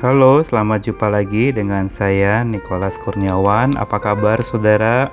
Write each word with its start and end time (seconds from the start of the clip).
Halo, 0.00 0.40
selamat 0.40 0.88
jumpa 0.88 1.12
lagi 1.12 1.52
dengan 1.52 1.84
saya 1.84 2.40
Nicholas 2.40 2.96
Kurniawan. 2.96 3.76
Apa 3.76 4.00
kabar 4.00 4.40
saudara? 4.40 5.12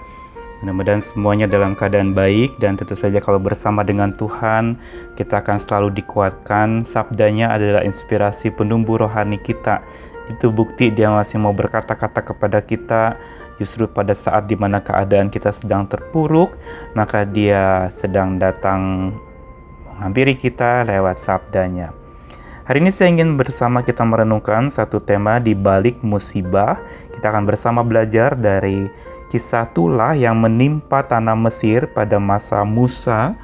Mudah-mudahan 0.63 1.03
semuanya 1.03 1.43
dalam 1.43 1.75
keadaan 1.75 2.15
baik 2.15 2.55
dan 2.55 2.79
tentu 2.79 2.95
saja 2.95 3.19
kalau 3.19 3.35
bersama 3.35 3.83
dengan 3.83 4.15
Tuhan 4.15 4.79
kita 5.19 5.43
akan 5.43 5.59
selalu 5.59 5.91
dikuatkan. 5.91 6.87
Sabdanya 6.87 7.51
adalah 7.51 7.83
inspirasi 7.83 8.55
penumbuh 8.55 9.03
rohani 9.03 9.35
kita. 9.43 9.83
Itu 10.31 10.55
bukti 10.55 10.87
dia 10.87 11.11
masih 11.11 11.43
mau 11.43 11.51
berkata-kata 11.51 12.23
kepada 12.23 12.63
kita 12.63 13.19
justru 13.59 13.91
pada 13.91 14.15
saat 14.15 14.47
di 14.47 14.55
mana 14.55 14.79
keadaan 14.79 15.27
kita 15.27 15.51
sedang 15.51 15.83
terpuruk 15.91 16.55
maka 16.95 17.27
dia 17.27 17.91
sedang 17.91 18.39
datang 18.39 19.11
menghampiri 19.83 20.39
kita 20.39 20.87
lewat 20.87 21.19
sabdanya. 21.19 22.06
Hari 22.67 22.83
ini 22.83 22.91
saya 22.91 23.15
ingin 23.15 23.39
bersama 23.39 23.79
kita 23.79 24.03
merenungkan 24.03 24.67
satu 24.67 24.99
tema 24.99 25.39
di 25.39 25.55
balik 25.55 26.03
musibah. 26.03 26.75
Kita 27.15 27.31
akan 27.31 27.47
bersama 27.47 27.79
belajar 27.79 28.35
dari 28.35 28.91
kisah 29.31 29.71
tulah 29.71 30.11
yang 30.11 30.35
menimpa 30.35 30.99
tanah 30.99 31.31
Mesir 31.39 31.87
pada 31.87 32.19
masa 32.19 32.67
Musa 32.67 33.39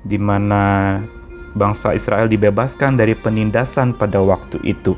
di 0.00 0.16
mana 0.16 1.04
bangsa 1.52 1.92
Israel 1.92 2.32
dibebaskan 2.32 2.96
dari 2.96 3.12
penindasan 3.12 3.92
pada 3.92 4.24
waktu 4.24 4.56
itu. 4.64 4.96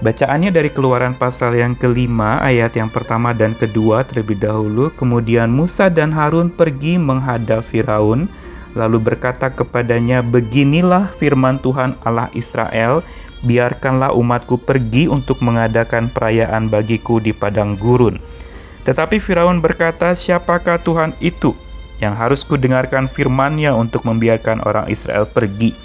Bacaannya 0.00 0.48
dari 0.48 0.72
keluaran 0.72 1.20
pasal 1.20 1.52
yang 1.52 1.76
kelima 1.76 2.40
ayat 2.40 2.80
yang 2.80 2.88
pertama 2.88 3.36
dan 3.36 3.52
kedua 3.52 4.08
terlebih 4.08 4.40
dahulu. 4.40 4.88
Kemudian 4.96 5.52
Musa 5.52 5.92
dan 5.92 6.16
Harun 6.16 6.48
pergi 6.48 6.96
menghadap 6.96 7.60
Firaun 7.60 8.47
lalu 8.76 8.98
berkata 9.00 9.48
kepadanya, 9.52 10.20
"Beginilah 10.20 11.14
firman 11.16 11.60
Tuhan 11.62 11.96
Allah 12.04 12.28
Israel: 12.36 13.00
Biarkanlah 13.38 14.18
umatku 14.18 14.58
pergi 14.58 15.06
untuk 15.06 15.38
mengadakan 15.46 16.10
perayaan 16.10 16.66
bagiku 16.66 17.22
di 17.22 17.30
padang 17.30 17.78
gurun." 17.78 18.18
Tetapi 18.82 19.22
Firaun 19.22 19.62
berkata, 19.62 20.10
"Siapakah 20.16 20.82
Tuhan 20.82 21.14
itu 21.22 21.54
yang 22.02 22.18
harus 22.18 22.42
kudengarkan 22.42 23.06
firman-Nya 23.06 23.76
untuk 23.76 24.02
membiarkan 24.08 24.64
orang 24.64 24.90
Israel 24.90 25.28
pergi? 25.28 25.76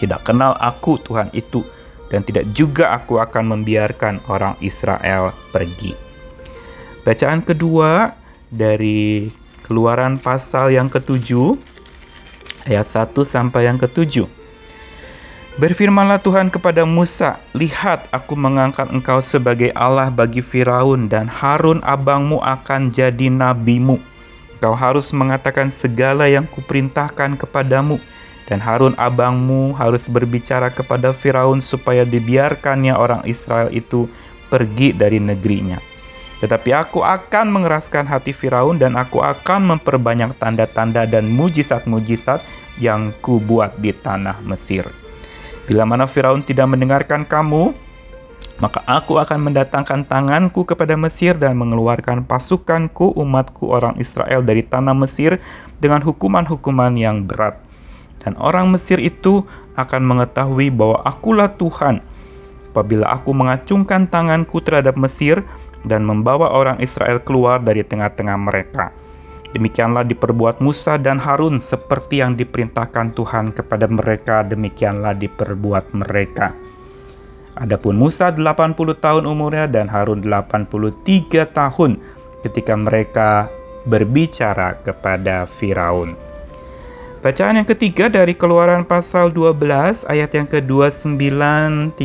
Tidak 0.00 0.24
kenal 0.24 0.56
aku 0.56 0.96
Tuhan 1.02 1.28
itu, 1.36 1.60
dan 2.08 2.24
tidak 2.24 2.48
juga 2.56 2.94
aku 2.96 3.20
akan 3.20 3.58
membiarkan 3.58 4.24
orang 4.30 4.56
Israel 4.64 5.34
pergi." 5.52 5.92
Bacaan 7.02 7.42
kedua 7.42 8.14
dari 8.46 9.26
Keluaran 9.62 10.18
pasal 10.18 10.74
yang 10.74 10.90
ketujuh 10.90 11.54
ayat 12.66 12.86
1 12.86 13.14
sampai 13.26 13.66
yang 13.70 13.78
ketujuh. 13.80 14.26
Berfirmanlah 15.52 16.16
Tuhan 16.24 16.48
kepada 16.48 16.88
Musa, 16.88 17.36
Lihat, 17.52 18.08
aku 18.08 18.32
mengangkat 18.32 18.88
engkau 18.88 19.20
sebagai 19.20 19.68
Allah 19.76 20.08
bagi 20.08 20.40
Firaun 20.40 21.12
dan 21.12 21.28
Harun 21.28 21.84
abangmu 21.84 22.40
akan 22.40 22.88
jadi 22.88 23.28
nabimu. 23.28 24.00
Kau 24.64 24.72
harus 24.72 25.12
mengatakan 25.12 25.68
segala 25.68 26.24
yang 26.24 26.48
kuperintahkan 26.48 27.36
kepadamu, 27.36 28.00
dan 28.48 28.64
Harun 28.64 28.96
abangmu 28.96 29.76
harus 29.76 30.08
berbicara 30.08 30.72
kepada 30.72 31.12
Firaun 31.12 31.60
supaya 31.60 32.08
dibiarkannya 32.08 32.96
orang 32.96 33.20
Israel 33.28 33.68
itu 33.76 34.08
pergi 34.48 34.96
dari 34.96 35.20
negerinya. 35.20 35.92
Tetapi 36.42 36.74
aku 36.74 37.06
akan 37.06 37.54
mengeraskan 37.54 38.02
hati 38.10 38.34
Firaun 38.34 38.74
dan 38.74 38.98
aku 38.98 39.22
akan 39.22 39.76
memperbanyak 39.76 40.34
tanda-tanda 40.42 41.06
dan 41.06 41.30
mujizat-mujizat 41.30 42.42
yang 42.80 43.12
kubuat 43.20 43.80
di 43.80 43.92
tanah 43.92 44.40
Mesir. 44.44 44.88
Bila 45.68 45.86
mana 45.86 46.08
Firaun 46.10 46.42
tidak 46.42 46.68
mendengarkan 46.68 47.22
kamu, 47.24 47.72
maka 48.58 48.82
aku 48.86 49.18
akan 49.18 49.50
mendatangkan 49.50 50.06
tanganku 50.06 50.62
kepada 50.62 50.94
Mesir 50.94 51.34
dan 51.34 51.58
mengeluarkan 51.58 52.22
pasukanku 52.22 53.10
umatku 53.18 53.70
orang 53.70 53.98
Israel 53.98 54.42
dari 54.46 54.62
tanah 54.62 54.94
Mesir 54.94 55.42
dengan 55.82 56.02
hukuman-hukuman 56.02 56.94
yang 56.94 57.26
berat. 57.26 57.58
Dan 58.22 58.38
orang 58.38 58.70
Mesir 58.70 59.02
itu 59.02 59.42
akan 59.74 60.02
mengetahui 60.06 60.70
bahwa 60.70 61.02
akulah 61.02 61.50
Tuhan 61.50 62.04
apabila 62.70 63.10
aku 63.10 63.34
mengacungkan 63.34 64.06
tanganku 64.06 64.62
terhadap 64.62 64.94
Mesir 64.94 65.42
dan 65.82 66.06
membawa 66.06 66.54
orang 66.54 66.78
Israel 66.78 67.18
keluar 67.18 67.58
dari 67.58 67.82
tengah-tengah 67.82 68.38
mereka. 68.38 68.94
Demikianlah 69.52 70.08
diperbuat 70.08 70.64
Musa 70.64 70.96
dan 70.96 71.20
Harun 71.20 71.60
seperti 71.60 72.24
yang 72.24 72.32
diperintahkan 72.40 73.12
Tuhan 73.12 73.52
kepada 73.52 73.84
mereka, 73.84 74.40
demikianlah 74.40 75.12
diperbuat 75.12 75.92
mereka. 75.92 76.56
Adapun 77.52 78.00
Musa 78.00 78.32
80 78.32 78.72
tahun 78.96 79.28
umurnya 79.28 79.68
dan 79.68 79.92
Harun 79.92 80.24
83 80.24 81.44
tahun 81.52 82.00
ketika 82.40 82.74
mereka 82.80 83.52
berbicara 83.84 84.80
kepada 84.80 85.44
Firaun. 85.44 86.16
Bacaan 87.20 87.60
yang 87.60 87.68
ketiga 87.68 88.10
dari 88.10 88.34
Keluaran 88.34 88.82
pasal 88.88 89.30
12 89.30 90.08
ayat 90.10 90.32
yang 90.32 90.48
ke-29 90.48 91.14
30 91.94 92.00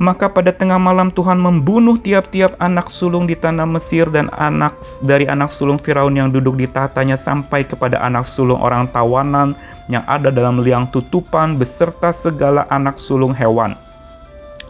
maka 0.00 0.32
pada 0.32 0.48
tengah 0.48 0.80
malam 0.80 1.12
Tuhan 1.12 1.36
membunuh 1.36 2.00
tiap-tiap 2.00 2.56
anak 2.56 2.88
sulung 2.88 3.28
di 3.28 3.36
tanah 3.36 3.68
Mesir 3.68 4.08
dan 4.08 4.32
anak 4.32 4.72
dari 5.04 5.28
anak 5.28 5.52
sulung 5.52 5.76
Firaun 5.76 6.16
yang 6.16 6.32
duduk 6.32 6.56
di 6.56 6.64
tahtanya 6.64 7.20
sampai 7.20 7.68
kepada 7.68 8.00
anak 8.00 8.24
sulung 8.24 8.64
orang 8.64 8.88
tawanan 8.88 9.52
yang 9.92 10.00
ada 10.08 10.32
dalam 10.32 10.64
liang 10.64 10.88
tutupan 10.88 11.60
beserta 11.60 12.16
segala 12.16 12.64
anak 12.72 12.96
sulung 12.96 13.36
hewan. 13.36 13.76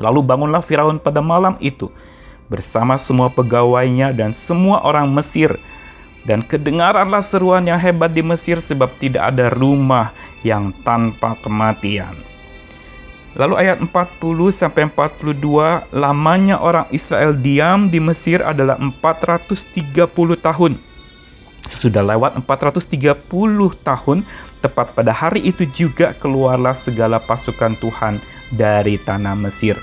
Lalu 0.02 0.18
bangunlah 0.26 0.66
Firaun 0.66 0.98
pada 0.98 1.22
malam 1.22 1.54
itu 1.62 1.86
bersama 2.50 2.98
semua 2.98 3.30
pegawainya 3.30 4.10
dan 4.10 4.34
semua 4.34 4.82
orang 4.82 5.06
Mesir 5.14 5.54
dan 6.26 6.42
kedengaranlah 6.42 7.22
seruan 7.22 7.62
yang 7.70 7.78
hebat 7.78 8.10
di 8.10 8.26
Mesir 8.26 8.58
sebab 8.58 8.90
tidak 8.98 9.30
ada 9.30 9.46
rumah 9.54 10.10
yang 10.42 10.74
tanpa 10.82 11.38
kematian. 11.38 12.29
Lalu 13.38 13.54
ayat 13.62 13.78
40 13.78 14.50
sampai 14.50 14.90
42, 14.90 15.86
lamanya 15.94 16.58
orang 16.58 16.90
Israel 16.90 17.30
diam 17.38 17.86
di 17.86 18.02
Mesir 18.02 18.42
adalah 18.42 18.74
430 18.74 20.34
tahun. 20.34 20.82
Sesudah 21.62 22.02
lewat 22.02 22.42
430 22.42 22.90
tahun, 23.86 24.26
tepat 24.58 24.98
pada 24.98 25.14
hari 25.14 25.46
itu 25.46 25.62
juga 25.70 26.10
keluarlah 26.18 26.74
segala 26.74 27.22
pasukan 27.22 27.78
Tuhan 27.78 28.18
dari 28.50 28.98
tanah 28.98 29.38
Mesir. 29.38 29.78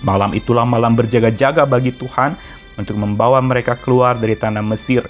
Malam 0.00 0.32
itulah 0.32 0.64
malam 0.64 0.96
berjaga-jaga 0.96 1.68
bagi 1.68 1.92
Tuhan 1.92 2.40
untuk 2.80 2.96
membawa 2.96 3.40
mereka 3.44 3.76
keluar 3.76 4.16
dari 4.16 4.32
tanah 4.32 4.64
Mesir. 4.64 5.04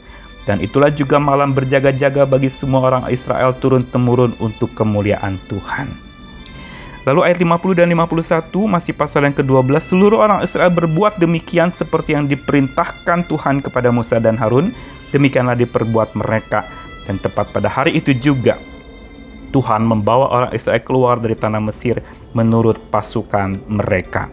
Dan 0.47 0.63
itulah 0.63 0.95
juga 0.95 1.19
malam 1.19 1.51
berjaga-jaga 1.51 2.23
bagi 2.23 2.47
semua 2.51 2.87
orang 2.87 3.05
Israel 3.11 3.55
turun-temurun 3.59 4.39
untuk 4.39 4.75
kemuliaan 4.79 5.43
Tuhan. 5.51 6.06
Lalu 7.07 7.23
ayat 7.23 7.39
50 7.39 7.79
dan 7.79 7.87
51 7.87 8.51
masih 8.67 8.91
pasal 8.91 9.23
yang 9.31 9.37
ke-12 9.39 9.95
seluruh 9.95 10.19
orang 10.19 10.43
Israel 10.43 10.75
berbuat 10.75 11.23
demikian 11.23 11.71
seperti 11.71 12.19
yang 12.19 12.27
diperintahkan 12.27 13.31
Tuhan 13.31 13.63
kepada 13.63 13.95
Musa 13.95 14.19
dan 14.19 14.35
Harun. 14.35 14.75
Demikianlah 15.15 15.55
diperbuat 15.55 16.19
mereka. 16.19 16.67
Dan 17.07 17.23
tepat 17.23 17.55
pada 17.55 17.71
hari 17.71 17.95
itu 17.95 18.11
juga 18.11 18.59
Tuhan 19.55 19.87
membawa 19.87 20.35
orang 20.35 20.51
Israel 20.51 20.83
keluar 20.83 21.23
dari 21.23 21.39
tanah 21.39 21.63
Mesir 21.63 22.03
menurut 22.35 22.91
pasukan 22.91 23.63
mereka. 23.71 24.27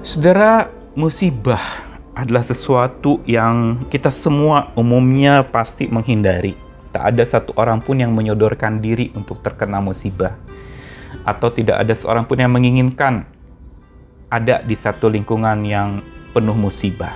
Saudara, 0.00 0.72
musibah 0.96 1.60
adalah 2.16 2.40
sesuatu 2.40 3.20
yang 3.28 3.84
kita 3.92 4.08
semua 4.08 4.72
umumnya 4.80 5.44
pasti 5.44 5.84
menghindari 5.92 6.65
Tak 6.94 7.02
ada 7.14 7.24
satu 7.26 7.54
orang 7.58 7.82
pun 7.82 7.98
yang 7.98 8.12
menyodorkan 8.12 8.78
diri 8.82 9.10
untuk 9.16 9.42
terkena 9.42 9.82
musibah. 9.82 10.36
Atau 11.26 11.50
tidak 11.50 11.82
ada 11.82 11.94
seorang 11.94 12.26
pun 12.26 12.38
yang 12.38 12.52
menginginkan 12.54 13.26
ada 14.30 14.62
di 14.62 14.74
satu 14.74 15.06
lingkungan 15.10 15.62
yang 15.66 16.02
penuh 16.34 16.54
musibah. 16.54 17.14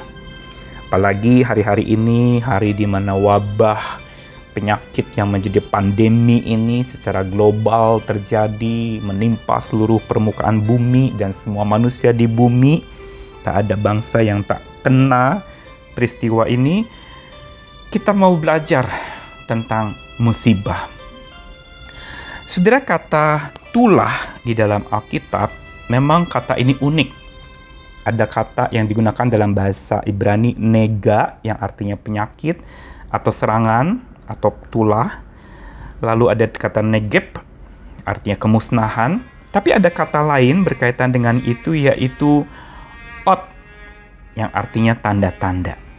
Apalagi 0.91 1.47
hari-hari 1.47 1.87
ini, 1.87 2.43
hari 2.43 2.75
di 2.75 2.83
mana 2.83 3.15
wabah 3.15 4.03
penyakit 4.51 5.15
yang 5.15 5.31
menjadi 5.31 5.63
pandemi 5.63 6.43
ini 6.43 6.83
secara 6.83 7.23
global 7.23 8.03
terjadi, 8.03 8.99
menimpa 8.99 9.63
seluruh 9.63 10.03
permukaan 10.03 10.59
bumi 10.59 11.15
dan 11.15 11.31
semua 11.31 11.63
manusia 11.63 12.11
di 12.11 12.27
bumi. 12.27 12.83
Tak 13.47 13.67
ada 13.67 13.75
bangsa 13.79 14.21
yang 14.21 14.43
tak 14.43 14.61
kena 14.83 15.47
peristiwa 15.95 16.51
ini. 16.51 16.85
Kita 17.91 18.11
mau 18.15 18.35
belajar 18.35 18.87
tentang 19.51 19.99
musibah. 20.23 20.87
Saudara 22.47 22.79
kata 22.79 23.51
tulah 23.75 24.39
di 24.47 24.55
dalam 24.55 24.87
Alkitab 24.87 25.51
memang 25.91 26.31
kata 26.31 26.55
ini 26.55 26.79
unik. 26.79 27.11
Ada 28.07 28.27
kata 28.31 28.65
yang 28.71 28.87
digunakan 28.87 29.27
dalam 29.27 29.51
bahasa 29.55 29.99
Ibrani 30.07 30.55
nega 30.55 31.43
yang 31.43 31.59
artinya 31.59 31.99
penyakit 31.99 32.63
atau 33.11 33.35
serangan 33.35 33.99
atau 34.31 34.55
tulah. 34.71 35.27
Lalu 36.01 36.25
ada 36.33 36.47
kata 36.49 36.81
negep 36.81 37.37
artinya 38.09 38.39
kemusnahan, 38.39 39.21
tapi 39.53 39.75
ada 39.75 39.91
kata 39.93 40.25
lain 40.25 40.65
berkaitan 40.65 41.13
dengan 41.13 41.43
itu 41.45 41.77
yaitu 41.77 42.49
ot 43.29 43.43
yang 44.39 44.49
artinya 44.55 44.97
tanda-tanda. 44.97 45.90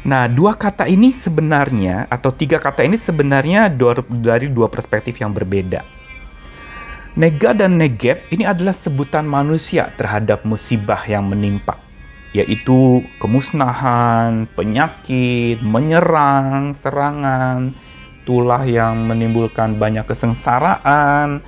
Nah, 0.00 0.24
dua 0.32 0.56
kata 0.56 0.88
ini 0.88 1.12
sebenarnya 1.12 2.08
atau 2.08 2.32
tiga 2.32 2.56
kata 2.56 2.88
ini 2.88 2.96
sebenarnya 2.96 3.68
dari 4.08 4.48
dua 4.48 4.72
perspektif 4.72 5.20
yang 5.20 5.36
berbeda. 5.36 5.84
Nega 7.20 7.52
dan 7.52 7.76
negeb 7.76 8.22
ini 8.32 8.48
adalah 8.48 8.72
sebutan 8.72 9.28
manusia 9.28 9.92
terhadap 9.98 10.46
musibah 10.46 11.04
yang 11.04 11.28
menimpa, 11.28 11.76
yaitu 12.32 13.04
kemusnahan, 13.20 14.48
penyakit, 14.56 15.60
menyerang, 15.60 16.72
serangan, 16.72 17.76
tulah 18.24 18.62
yang 18.64 19.04
menimbulkan 19.04 19.76
banyak 19.76 20.06
kesengsaraan. 20.06 21.44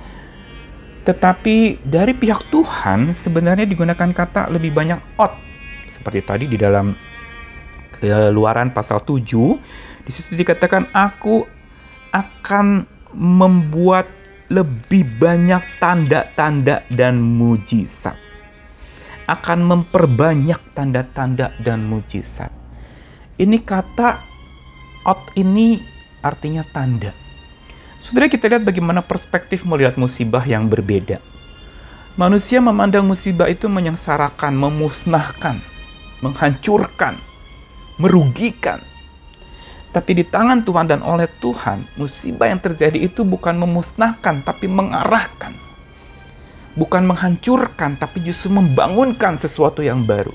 Tetapi 1.07 1.81
dari 1.81 2.11
pihak 2.11 2.53
Tuhan 2.53 3.15
sebenarnya 3.15 3.65
digunakan 3.65 4.11
kata 4.13 4.53
lebih 4.53 4.75
banyak 4.75 4.99
ot. 5.17 5.33
Seperti 5.89 6.21
tadi 6.21 6.45
di 6.51 6.59
dalam 6.59 6.91
Keluaran 8.03 8.75
pasal 8.75 8.99
7 8.99 9.23
di 10.03 10.11
situ 10.11 10.35
dikatakan 10.35 10.91
aku 10.91 11.47
akan 12.11 12.83
membuat 13.15 14.11
lebih 14.51 15.07
banyak 15.15 15.63
tanda-tanda 15.79 16.83
dan 16.91 17.15
mujizat. 17.23 18.19
Akan 19.23 19.63
memperbanyak 19.63 20.75
tanda-tanda 20.75 21.55
dan 21.63 21.87
mujizat. 21.87 22.51
Ini 23.39 23.63
kata 23.63 24.19
ot 25.07 25.39
ini 25.39 25.79
artinya 26.19 26.67
tanda. 26.67 27.15
Saudara 28.03 28.27
kita 28.27 28.51
lihat 28.51 28.67
bagaimana 28.67 28.99
perspektif 28.99 29.63
melihat 29.63 29.95
musibah 29.95 30.43
yang 30.43 30.67
berbeda. 30.67 31.23
Manusia 32.19 32.59
memandang 32.59 33.07
musibah 33.07 33.47
itu 33.47 33.71
menyengsarakan, 33.71 34.53
memusnahkan, 34.59 35.63
menghancurkan, 36.19 37.17
merugikan. 37.97 38.81
Tapi 39.93 40.11
di 40.17 40.25
tangan 40.25 40.65
Tuhan 40.65 40.89
dan 40.89 41.05
oleh 41.05 41.29
Tuhan, 41.37 41.85
musibah 41.93 42.49
yang 42.49 42.57
terjadi 42.57 42.97
itu 42.97 43.21
bukan 43.21 43.53
memusnahkan, 43.61 44.41
tapi 44.41 44.65
mengarahkan. 44.65 45.53
Bukan 46.73 47.05
menghancurkan, 47.05 48.01
tapi 48.01 48.25
justru 48.25 48.49
membangunkan 48.49 49.37
sesuatu 49.37 49.85
yang 49.85 50.01
baru. 50.01 50.33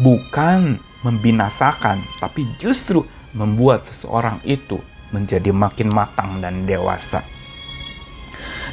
Bukan 0.00 0.80
membinasakan, 1.04 2.00
tapi 2.16 2.48
justru 2.56 3.04
membuat 3.36 3.84
seseorang 3.84 4.40
itu 4.48 4.80
menjadi 5.12 5.52
makin 5.52 5.92
matang 5.92 6.40
dan 6.40 6.64
dewasa. 6.64 7.35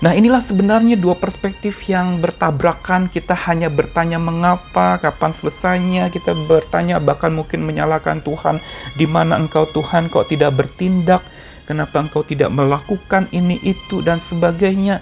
Nah, 0.03 0.11
inilah 0.11 0.44
sebenarnya 0.44 1.00
dua 1.00 1.15
perspektif 1.15 1.88
yang 1.88 2.19
bertabrakan. 2.19 3.07
Kita 3.07 3.39
hanya 3.47 3.71
bertanya 3.71 4.19
mengapa, 4.19 5.00
kapan 5.00 5.31
selesainya. 5.31 6.11
Kita 6.11 6.35
bertanya 6.35 7.00
bahkan 7.00 7.31
mungkin 7.31 7.63
menyalahkan 7.63 8.19
Tuhan, 8.19 8.59
di 9.00 9.07
mana 9.07 9.39
Engkau 9.39 9.63
Tuhan 9.71 10.11
kok 10.11 10.27
tidak 10.27 10.59
bertindak? 10.59 11.23
Kenapa 11.63 12.03
Engkau 12.03 12.19
tidak 12.27 12.51
melakukan 12.51 13.31
ini 13.31 13.63
itu 13.63 14.03
dan 14.03 14.19
sebagainya? 14.19 15.00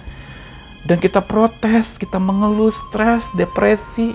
Dan 0.86 1.02
kita 1.02 1.18
protes, 1.18 1.98
kita 1.98 2.22
mengeluh, 2.22 2.70
stres, 2.70 3.34
depresi, 3.34 4.14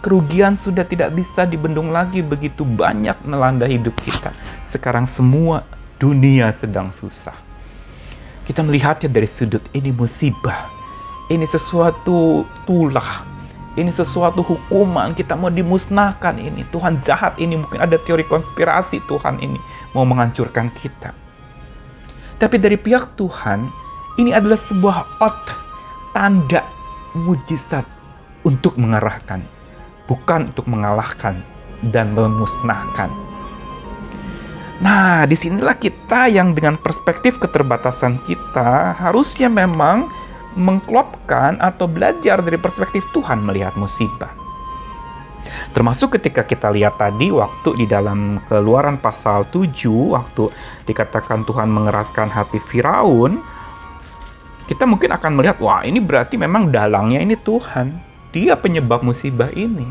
kerugian 0.00 0.56
sudah 0.56 0.88
tidak 0.88 1.12
bisa 1.12 1.44
dibendung 1.44 1.92
lagi 1.92 2.24
begitu 2.24 2.64
banyak 2.64 3.20
melanda 3.28 3.68
hidup 3.68 4.00
kita. 4.00 4.32
Sekarang 4.64 5.04
semua 5.04 5.68
dunia 6.00 6.48
sedang 6.56 6.88
susah 6.88 7.51
kita 8.42 8.60
melihatnya 8.66 9.06
dari 9.06 9.28
sudut 9.30 9.62
ini 9.70 9.94
musibah. 9.94 10.66
Ini 11.30 11.46
sesuatu 11.46 12.42
tulah. 12.66 13.24
Ini 13.78 13.88
sesuatu 13.88 14.42
hukuman. 14.44 15.14
Kita 15.14 15.38
mau 15.38 15.48
dimusnahkan 15.48 16.36
ini. 16.36 16.66
Tuhan 16.68 17.00
jahat 17.00 17.38
ini. 17.38 17.56
Mungkin 17.56 17.78
ada 17.80 17.96
teori 17.96 18.26
konspirasi 18.26 19.00
Tuhan 19.06 19.40
ini. 19.40 19.56
Mau 19.94 20.02
menghancurkan 20.02 20.74
kita. 20.74 21.14
Tapi 22.36 22.56
dari 22.58 22.74
pihak 22.74 23.14
Tuhan, 23.14 23.70
ini 24.18 24.34
adalah 24.34 24.58
sebuah 24.58 25.22
ot, 25.22 25.42
tanda, 26.10 26.66
mujizat 27.14 27.86
untuk 28.42 28.74
mengarahkan. 28.76 29.46
Bukan 30.10 30.50
untuk 30.50 30.66
mengalahkan 30.66 31.40
dan 31.94 32.12
memusnahkan 32.12 33.31
Nah, 34.82 35.22
di 35.30 35.38
sinilah 35.38 35.78
kita 35.78 36.26
yang 36.26 36.58
dengan 36.58 36.74
perspektif 36.74 37.38
keterbatasan 37.38 38.18
kita 38.26 38.98
harusnya 38.98 39.46
memang 39.46 40.10
mengklopkan 40.58 41.54
atau 41.62 41.86
belajar 41.86 42.42
dari 42.42 42.58
perspektif 42.58 43.06
Tuhan 43.14 43.46
melihat 43.46 43.78
musibah. 43.78 44.34
Termasuk 45.70 46.18
ketika 46.18 46.42
kita 46.42 46.74
lihat 46.74 46.98
tadi 46.98 47.30
waktu 47.30 47.78
di 47.78 47.86
dalam 47.86 48.42
keluaran 48.50 48.98
pasal 48.98 49.46
7, 49.54 49.70
waktu 50.18 50.50
dikatakan 50.90 51.46
Tuhan 51.46 51.70
mengeraskan 51.70 52.26
hati 52.34 52.58
Firaun, 52.58 53.38
kita 54.66 54.82
mungkin 54.82 55.14
akan 55.14 55.38
melihat, 55.38 55.62
wah 55.62 55.86
ini 55.86 56.02
berarti 56.02 56.34
memang 56.34 56.74
dalangnya 56.74 57.22
ini 57.22 57.38
Tuhan. 57.38 58.02
Dia 58.34 58.58
penyebab 58.58 59.06
musibah 59.06 59.54
ini 59.54 59.86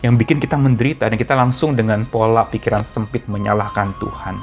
yang 0.00 0.16
bikin 0.16 0.40
kita 0.40 0.56
menderita 0.56 1.08
dan 1.12 1.16
kita 1.20 1.36
langsung 1.36 1.76
dengan 1.76 2.08
pola 2.08 2.48
pikiran 2.48 2.80
sempit 2.84 3.28
menyalahkan 3.28 3.92
Tuhan. 4.00 4.36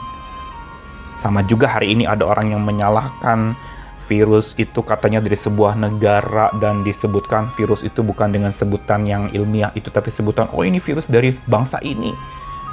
Sama 1.17 1.41
juga 1.49 1.65
hari 1.73 1.97
ini 1.97 2.05
ada 2.05 2.29
orang 2.29 2.53
yang 2.53 2.61
menyalahkan 2.61 3.57
virus 4.05 4.53
itu 4.61 4.85
katanya 4.85 5.17
dari 5.17 5.33
sebuah 5.33 5.73
negara 5.73 6.53
dan 6.61 6.85
disebutkan 6.85 7.49
virus 7.57 7.81
itu 7.81 8.05
bukan 8.05 8.29
dengan 8.29 8.53
sebutan 8.53 9.03
yang 9.09 9.33
ilmiah 9.33 9.73
itu 9.73 9.89
tapi 9.89 10.13
sebutan 10.13 10.45
oh 10.53 10.61
ini 10.61 10.77
virus 10.77 11.09
dari 11.09 11.33
bangsa 11.49 11.81
ini. 11.81 12.13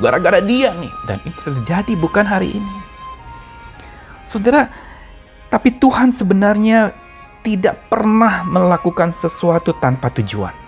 Gara-gara 0.05 0.45
dia 0.45 0.77
nih 0.77 0.93
dan 1.09 1.25
itu 1.25 1.41
terjadi 1.41 1.97
bukan 1.97 2.29
hari 2.29 2.53
ini. 2.53 2.77
Saudara, 4.29 4.69
tapi 5.49 5.73
Tuhan 5.81 6.13
sebenarnya 6.13 6.93
tidak 7.41 7.89
pernah 7.89 8.45
melakukan 8.45 9.13
sesuatu 9.13 9.77
tanpa 9.77 10.09
tujuan. 10.21 10.64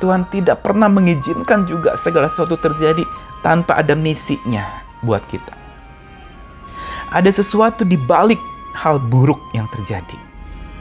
Tuhan 0.00 0.26
tidak 0.32 0.64
pernah 0.64 0.88
mengizinkan 0.88 1.68
juga 1.68 1.94
segala 1.94 2.32
sesuatu 2.32 2.56
terjadi 2.56 3.04
tanpa 3.44 3.78
ada 3.78 3.92
misinya 3.92 4.64
buat 5.04 5.20
kita. 5.28 5.54
Ada 7.12 7.30
sesuatu 7.30 7.84
di 7.84 8.00
balik 8.00 8.40
hal 8.74 8.96
buruk 8.98 9.38
yang 9.52 9.68
terjadi. 9.68 10.16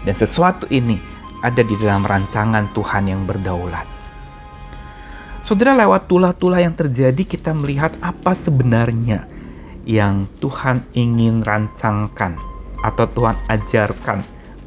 Dan 0.07 0.15
sesuatu 0.15 0.65
ini 0.71 0.95
ada 1.43 1.59
di 1.59 1.75
dalam 1.75 2.07
rancangan 2.07 2.71
Tuhan 2.71 3.11
yang 3.11 3.27
berdaulat. 3.27 3.87
Saudara 5.43 5.75
lewat 5.75 6.07
tulah-tulah 6.07 6.63
yang 6.63 6.75
terjadi 6.75 7.23
kita 7.23 7.51
melihat 7.55 7.95
apa 8.03 8.35
sebenarnya 8.35 9.27
yang 9.87 10.27
Tuhan 10.39 10.83
ingin 10.95 11.43
rancangkan 11.43 12.35
atau 12.83 13.05
Tuhan 13.07 13.35
ajarkan 13.47 14.19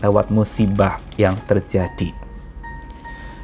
lewat 0.03 0.35
musibah 0.35 0.99
yang 1.21 1.37
terjadi 1.47 2.22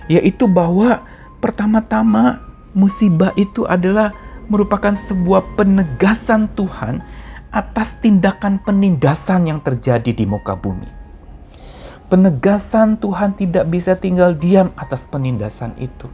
yaitu 0.09 0.49
bahwa 0.49 1.05
pertama-tama 1.39 2.43
musibah 2.73 3.33
itu 3.37 3.69
adalah 3.69 4.13
merupakan 4.49 4.97
sebuah 4.97 5.55
penegasan 5.55 6.49
Tuhan 6.57 7.05
atas 7.53 8.01
tindakan 8.01 8.61
penindasan 8.61 9.49
yang 9.49 9.61
terjadi 9.61 10.13
di 10.13 10.25
muka 10.25 10.57
bumi. 10.57 10.89
Penegasan 12.09 12.97
Tuhan 12.97 13.37
tidak 13.37 13.69
bisa 13.69 13.93
tinggal 13.93 14.33
diam 14.33 14.73
atas 14.81 15.05
penindasan 15.05 15.77
itu. 15.77 16.09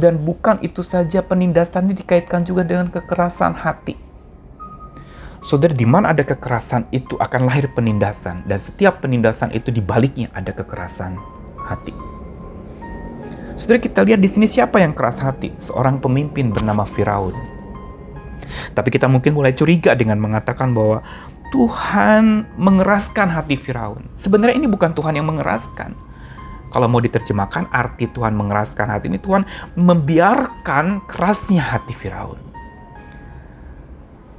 Dan 0.00 0.24
bukan 0.24 0.62
itu 0.64 0.80
saja 0.80 1.20
penindasan 1.20 1.90
ini 1.90 2.00
dikaitkan 2.00 2.46
juga 2.46 2.64
dengan 2.64 2.88
kekerasan 2.88 3.52
hati. 3.52 3.98
Saudara, 5.44 5.74
di 5.74 5.84
mana 5.84 6.16
ada 6.16 6.24
kekerasan 6.24 6.88
itu 6.94 7.20
akan 7.20 7.50
lahir 7.50 7.68
penindasan 7.70 8.46
dan 8.48 8.58
setiap 8.58 9.04
penindasan 9.04 9.52
itu 9.52 9.68
dibaliknya 9.68 10.32
ada 10.32 10.54
kekerasan 10.54 11.18
hati. 11.68 12.07
Saudara 13.58 13.82
kita 13.82 14.06
lihat 14.06 14.22
di 14.22 14.30
sini 14.30 14.46
siapa 14.46 14.78
yang 14.78 14.94
keras 14.94 15.18
hati? 15.18 15.50
Seorang 15.58 15.98
pemimpin 15.98 16.54
bernama 16.54 16.86
Firaun. 16.86 17.34
Tapi 18.70 18.88
kita 18.94 19.10
mungkin 19.10 19.34
mulai 19.34 19.50
curiga 19.50 19.98
dengan 19.98 20.22
mengatakan 20.22 20.70
bahwa 20.70 21.02
Tuhan 21.50 22.46
mengeraskan 22.54 23.26
hati 23.26 23.58
Firaun. 23.58 24.06
Sebenarnya 24.14 24.62
ini 24.62 24.70
bukan 24.70 24.94
Tuhan 24.94 25.18
yang 25.18 25.26
mengeraskan. 25.26 25.90
Kalau 26.70 26.86
mau 26.86 27.02
diterjemahkan 27.02 27.74
arti 27.74 28.06
Tuhan 28.06 28.38
mengeraskan 28.38 28.94
hati 28.94 29.10
ini 29.10 29.18
Tuhan 29.18 29.42
membiarkan 29.74 31.10
kerasnya 31.10 31.64
hati 31.74 31.98
Firaun. 31.98 32.38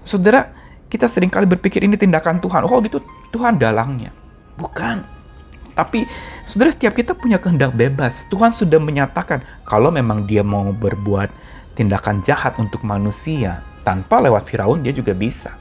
Saudara, 0.07 0.47
kita 0.88 1.11
sering 1.11 1.27
kali 1.27 1.43
berpikir 1.43 1.83
ini 1.83 1.99
tindakan 1.99 2.39
Tuhan. 2.39 2.63
Oh 2.63 2.79
gitu, 2.79 3.03
Tuhan 3.35 3.59
dalangnya. 3.59 4.15
Bukan. 4.55 5.18
Tapi 5.79 6.03
saudara 6.43 6.75
setiap 6.75 6.91
kita 6.91 7.15
punya 7.15 7.39
kehendak 7.39 7.71
bebas. 7.71 8.27
Tuhan 8.27 8.51
sudah 8.51 8.83
menyatakan 8.83 9.39
kalau 9.63 9.95
memang 9.95 10.27
dia 10.27 10.43
mau 10.43 10.75
berbuat 10.75 11.31
tindakan 11.79 12.19
jahat 12.19 12.59
untuk 12.59 12.83
manusia 12.83 13.63
tanpa 13.88 14.19
lewat 14.19 14.43
Firaun 14.43 14.83
dia 14.83 14.91
juga 14.91 15.15
bisa. 15.15 15.55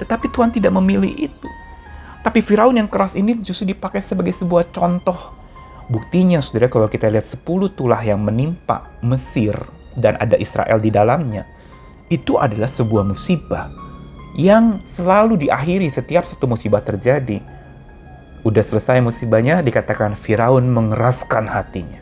Tetapi 0.00 0.32
Tuhan 0.32 0.56
tidak 0.56 0.72
memilih 0.72 1.12
itu. 1.28 1.48
Tapi 2.24 2.40
Firaun 2.40 2.80
yang 2.80 2.88
keras 2.88 3.12
ini 3.12 3.36
justru 3.36 3.76
dipakai 3.76 4.00
sebagai 4.00 4.32
sebuah 4.32 4.72
contoh. 4.72 5.36
Buktinya, 5.86 6.42
saudara, 6.42 6.66
kalau 6.66 6.90
kita 6.90 7.06
lihat 7.06 7.22
10 7.22 7.44
tulah 7.76 8.02
yang 8.02 8.18
menimpa 8.18 8.90
Mesir 9.04 9.54
dan 9.94 10.18
ada 10.18 10.34
Israel 10.34 10.82
di 10.82 10.90
dalamnya, 10.90 11.46
itu 12.10 12.34
adalah 12.34 12.66
sebuah 12.66 13.06
musibah 13.06 13.70
yang 14.34 14.82
selalu 14.82 15.46
diakhiri 15.46 15.86
setiap 15.86 16.26
satu 16.26 16.50
musibah 16.50 16.82
terjadi. 16.82 17.55
Udah 18.46 18.62
selesai 18.62 19.02
musibahnya, 19.02 19.58
dikatakan 19.58 20.14
Firaun 20.14 20.70
mengeraskan 20.70 21.50
hatinya. 21.50 21.98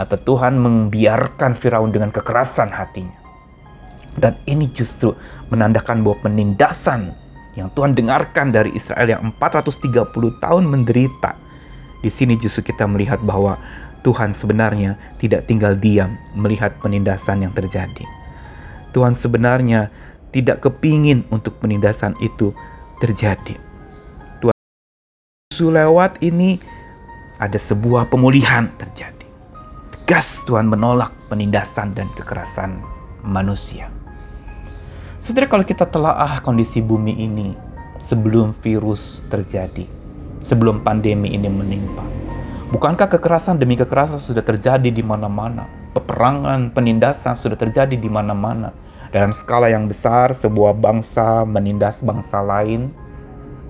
Atau 0.00 0.16
Tuhan 0.16 0.56
membiarkan 0.56 1.52
Firaun 1.52 1.92
dengan 1.92 2.08
kekerasan 2.08 2.72
hatinya. 2.72 3.20
Dan 4.16 4.40
ini 4.48 4.72
justru 4.72 5.12
menandakan 5.52 6.00
bahwa 6.00 6.24
penindasan 6.24 7.12
yang 7.60 7.68
Tuhan 7.76 7.92
dengarkan 7.92 8.56
dari 8.56 8.72
Israel 8.72 9.12
yang 9.12 9.36
430 9.36 10.40
tahun 10.40 10.64
menderita. 10.64 11.36
Di 12.00 12.08
sini 12.08 12.40
justru 12.40 12.72
kita 12.72 12.88
melihat 12.88 13.20
bahwa 13.20 13.60
Tuhan 14.00 14.32
sebenarnya 14.32 14.96
tidak 15.20 15.44
tinggal 15.44 15.76
diam 15.76 16.16
melihat 16.32 16.72
penindasan 16.80 17.44
yang 17.44 17.52
terjadi. 17.52 18.08
Tuhan 18.96 19.12
sebenarnya 19.12 19.92
tidak 20.32 20.64
kepingin 20.64 21.28
untuk 21.28 21.60
penindasan 21.60 22.16
itu 22.24 22.56
terjadi. 23.04 23.69
Justru 25.60 25.76
lewat 25.76 26.24
ini 26.24 26.56
ada 27.36 27.60
sebuah 27.60 28.08
pemulihan 28.08 28.72
terjadi. 28.80 29.28
Tegas 29.92 30.40
Tuhan 30.48 30.64
menolak 30.64 31.12
penindasan 31.28 31.92
dan 31.92 32.08
kekerasan 32.16 32.80
manusia. 33.20 33.92
Saudara 35.20 35.52
kalau 35.52 35.60
kita 35.60 35.84
telaah 35.84 36.40
kondisi 36.40 36.80
bumi 36.80 37.12
ini 37.12 37.52
sebelum 38.00 38.56
virus 38.56 39.28
terjadi, 39.28 39.84
sebelum 40.40 40.80
pandemi 40.80 41.36
ini 41.36 41.52
menimpa. 41.52 42.08
Bukankah 42.72 43.12
kekerasan 43.20 43.60
demi 43.60 43.76
kekerasan 43.76 44.16
sudah 44.16 44.40
terjadi 44.40 44.88
di 44.88 45.04
mana-mana? 45.04 45.68
Peperangan, 45.92 46.72
penindasan 46.72 47.36
sudah 47.36 47.60
terjadi 47.60 48.00
di 48.00 48.08
mana-mana. 48.08 48.72
Dalam 49.12 49.36
skala 49.36 49.68
yang 49.68 49.84
besar, 49.84 50.32
sebuah 50.32 50.72
bangsa 50.72 51.44
menindas 51.44 52.00
bangsa 52.00 52.40
lain 52.40 53.09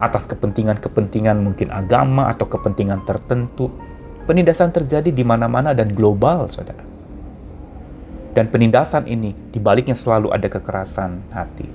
atas 0.01 0.25
kepentingan-kepentingan 0.27 1.37
mungkin 1.39 1.69
agama 1.69 2.33
atau 2.33 2.49
kepentingan 2.49 3.05
tertentu. 3.05 3.69
Penindasan 4.25 4.73
terjadi 4.73 5.13
di 5.13 5.21
mana-mana 5.21 5.77
dan 5.77 5.93
global, 5.93 6.49
saudara. 6.49 6.83
Dan 8.33 8.49
penindasan 8.49 9.05
ini 9.11 9.35
dibaliknya 9.53 9.93
selalu 9.93 10.33
ada 10.33 10.47
kekerasan 10.47 11.21
hati. 11.35 11.67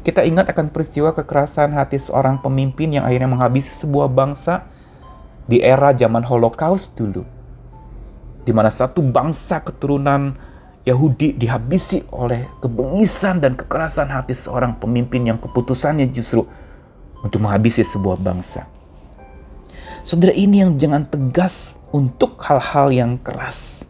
Kita 0.00 0.26
ingat 0.26 0.50
akan 0.50 0.72
peristiwa 0.74 1.14
kekerasan 1.14 1.70
hati 1.76 2.00
seorang 2.00 2.40
pemimpin 2.42 2.98
yang 2.98 3.04
akhirnya 3.06 3.30
menghabisi 3.30 3.84
sebuah 3.84 4.10
bangsa 4.10 4.66
di 5.46 5.62
era 5.62 5.94
zaman 5.94 6.26
Holocaust 6.26 6.98
dulu. 6.98 7.22
Di 8.42 8.50
mana 8.50 8.72
satu 8.72 9.04
bangsa 9.04 9.62
keturunan 9.62 10.34
Yahudi 10.88 11.36
dihabisi 11.36 12.08
oleh 12.16 12.48
kebengisan 12.58 13.38
dan 13.38 13.52
kekerasan 13.54 14.08
hati 14.08 14.32
seorang 14.32 14.80
pemimpin 14.80 15.28
yang 15.28 15.38
keputusannya 15.38 16.08
justru 16.08 16.48
untuk 17.24 17.44
menghabisi 17.44 17.84
sebuah 17.84 18.20
bangsa. 18.20 18.66
Saudara 20.00 20.32
ini 20.32 20.64
yang 20.64 20.80
jangan 20.80 21.04
tegas 21.04 21.78
untuk 21.92 22.40
hal-hal 22.40 22.88
yang 22.88 23.12
keras 23.20 23.84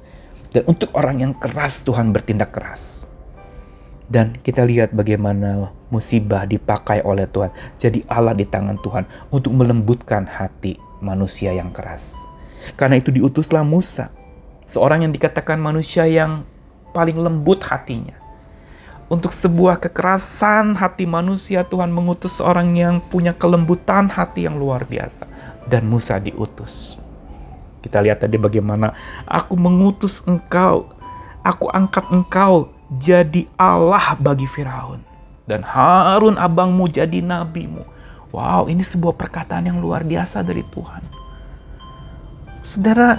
dan 0.51 0.67
untuk 0.67 0.91
orang 0.99 1.23
yang 1.23 1.33
keras 1.39 1.87
Tuhan 1.87 2.11
bertindak 2.11 2.51
keras. 2.51 3.07
Dan 4.11 4.35
kita 4.35 4.67
lihat 4.67 4.91
bagaimana 4.91 5.71
musibah 5.87 6.43
dipakai 6.43 7.07
oleh 7.07 7.31
Tuhan. 7.31 7.55
Jadi 7.79 8.03
Allah 8.11 8.35
di 8.35 8.43
tangan 8.43 8.75
Tuhan 8.83 9.07
untuk 9.31 9.55
melembutkan 9.55 10.27
hati 10.27 10.75
manusia 10.99 11.55
yang 11.55 11.71
keras. 11.71 12.19
Karena 12.75 12.99
itu 12.99 13.15
diutuslah 13.15 13.65
Musa. 13.65 14.11
Seorang 14.67 15.07
yang 15.07 15.13
dikatakan 15.15 15.63
manusia 15.63 16.11
yang 16.11 16.43
paling 16.93 17.17
lembut 17.17 17.63
hatinya. 17.65 18.20
Untuk 19.11 19.35
sebuah 19.35 19.83
kekerasan 19.83 20.79
hati 20.79 21.03
manusia 21.03 21.67
Tuhan 21.67 21.91
mengutus 21.91 22.39
seorang 22.39 22.79
yang 22.79 23.03
punya 23.03 23.35
kelembutan 23.35 24.07
hati 24.07 24.47
yang 24.47 24.55
luar 24.55 24.87
biasa. 24.87 25.27
Dan 25.67 25.91
Musa 25.91 26.23
diutus. 26.23 26.95
Kita 27.83 27.99
lihat 27.99 28.23
tadi 28.23 28.39
bagaimana 28.39 28.95
aku 29.27 29.59
mengutus 29.59 30.23
engkau, 30.31 30.95
aku 31.43 31.67
angkat 31.75 32.07
engkau 32.15 32.71
jadi 33.03 33.51
Allah 33.59 34.15
bagi 34.15 34.47
Firaun 34.47 35.03
dan 35.51 35.67
Harun 35.67 36.39
abangmu 36.39 36.87
jadi 36.87 37.19
nabimu. 37.19 37.83
Wow, 38.31 38.71
ini 38.71 38.87
sebuah 38.87 39.19
perkataan 39.19 39.67
yang 39.67 39.83
luar 39.83 40.07
biasa 40.07 40.47
dari 40.47 40.63
Tuhan. 40.71 41.03
Saudara, 42.63 43.19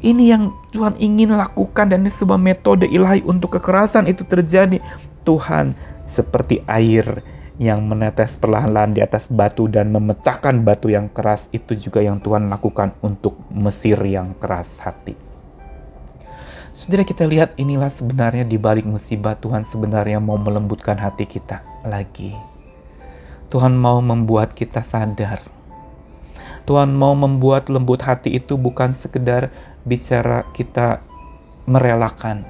ini 0.00 0.32
yang 0.32 0.48
Tuhan 0.72 0.96
ingin 0.96 1.36
lakukan 1.36 1.92
dan 1.92 2.00
ini 2.00 2.08
sebuah 2.08 2.40
metode 2.40 2.88
ilahi 2.88 3.20
untuk 3.28 3.60
kekerasan 3.60 4.08
itu 4.08 4.24
terjadi. 4.24 4.80
Tuhan 5.26 5.74
seperti 6.06 6.62
air 6.70 7.20
yang 7.58 7.82
menetes 7.88 8.36
perlahan-lahan 8.38 8.94
di 8.94 9.00
atas 9.02 9.26
batu 9.32 9.66
dan 9.66 9.90
memecahkan 9.90 10.62
batu 10.62 10.92
yang 10.92 11.10
keras 11.10 11.50
itu 11.50 11.74
juga 11.74 12.04
yang 12.04 12.22
Tuhan 12.22 12.46
lakukan 12.52 12.94
untuk 13.02 13.34
Mesir 13.50 13.98
yang 14.06 14.36
keras 14.38 14.78
hati. 14.84 15.16
Saudara 16.76 17.08
kita 17.08 17.24
lihat 17.24 17.56
inilah 17.56 17.88
sebenarnya 17.88 18.44
di 18.44 18.60
balik 18.60 18.84
musibah 18.84 19.32
Tuhan 19.40 19.64
sebenarnya 19.64 20.20
mau 20.20 20.36
melembutkan 20.36 21.00
hati 21.00 21.24
kita 21.24 21.64
lagi. 21.88 22.36
Tuhan 23.48 23.72
mau 23.72 24.04
membuat 24.04 24.52
kita 24.52 24.84
sadar. 24.84 25.40
Tuhan 26.68 26.92
mau 26.92 27.16
membuat 27.16 27.72
lembut 27.72 28.04
hati 28.04 28.36
itu 28.36 28.60
bukan 28.60 28.92
sekedar 28.92 29.48
bicara 29.88 30.44
kita 30.52 31.00
merelakan. 31.64 32.44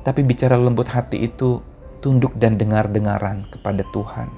Tapi 0.00 0.24
bicara 0.24 0.56
lembut 0.56 0.88
hati 0.88 1.28
itu 1.28 1.60
tunduk 2.04 2.36
dan 2.36 2.60
dengar-dengaran 2.60 3.48
kepada 3.48 3.80
Tuhan. 3.88 4.28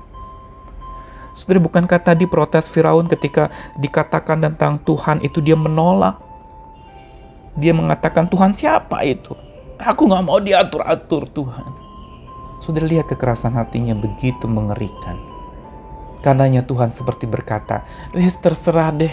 Saudara, 1.35 1.59
bukankah 1.59 1.99
tadi 1.99 2.25
protes 2.31 2.71
Firaun 2.71 3.11
ketika 3.11 3.51
dikatakan 3.75 4.39
tentang 4.39 4.79
Tuhan 4.87 5.19
itu 5.27 5.43
dia 5.43 5.59
menolak? 5.59 6.23
Dia 7.59 7.75
mengatakan, 7.75 8.31
Tuhan 8.31 8.55
siapa 8.55 9.03
itu? 9.03 9.35
Aku 9.77 10.07
nggak 10.07 10.25
mau 10.25 10.39
diatur-atur 10.39 11.29
Tuhan. 11.35 11.69
Saudara 12.63 12.89
lihat 12.89 13.11
kekerasan 13.11 13.53
hatinya 13.59 13.93
begitu 13.93 14.49
mengerikan. 14.49 15.19
Karenanya 16.25 16.65
Tuhan 16.65 16.89
seperti 16.89 17.29
berkata, 17.29 17.85
Wes 18.17 18.39
terserah 18.41 18.95
deh. 18.95 19.13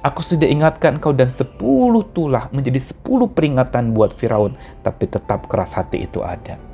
Aku 0.00 0.24
sudah 0.24 0.48
ingatkan 0.48 0.96
kau 0.98 1.12
dan 1.12 1.28
sepuluh 1.28 2.02
tulah 2.16 2.48
menjadi 2.48 2.80
sepuluh 2.80 3.28
peringatan 3.28 3.92
buat 3.92 4.16
Firaun. 4.16 4.56
Tapi 4.80 5.04
tetap 5.04 5.46
keras 5.52 5.76
hati 5.76 6.08
itu 6.08 6.24
ada. 6.24 6.71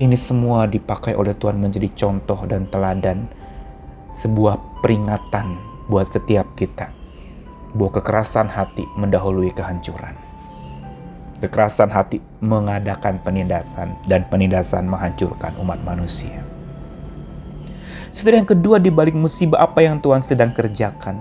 Ini 0.00 0.16
semua 0.16 0.64
dipakai 0.64 1.12
oleh 1.12 1.36
Tuhan 1.36 1.60
menjadi 1.60 1.92
contoh 1.92 2.48
dan 2.48 2.64
teladan, 2.72 3.28
sebuah 4.16 4.80
peringatan 4.80 5.60
buat 5.92 6.08
setiap 6.08 6.56
kita 6.56 6.88
bahwa 7.76 8.00
kekerasan 8.00 8.48
hati 8.48 8.88
mendahului 8.96 9.52
kehancuran. 9.52 10.16
Kekerasan 11.44 11.92
hati 11.92 12.16
mengadakan 12.40 13.20
penindasan 13.20 14.00
dan 14.08 14.24
penindasan 14.32 14.88
menghancurkan 14.88 15.52
umat 15.60 15.84
manusia. 15.84 16.48
Saudara 18.08 18.40
yang 18.40 18.48
kedua 18.48 18.80
di 18.80 18.88
balik 18.88 19.12
musibah 19.12 19.60
apa 19.60 19.84
yang 19.84 20.00
Tuhan 20.00 20.24
sedang 20.24 20.56
kerjakan? 20.56 21.20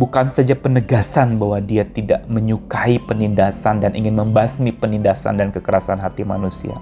Bukan 0.00 0.32
saja 0.32 0.56
penegasan 0.56 1.36
bahwa 1.36 1.60
dia 1.60 1.84
tidak 1.84 2.24
menyukai 2.32 2.96
penindasan 2.96 3.84
dan 3.84 3.92
ingin 3.92 4.16
membasmi 4.16 4.72
penindasan 4.72 5.36
dan 5.36 5.52
kekerasan 5.52 6.00
hati 6.00 6.24
manusia 6.24 6.80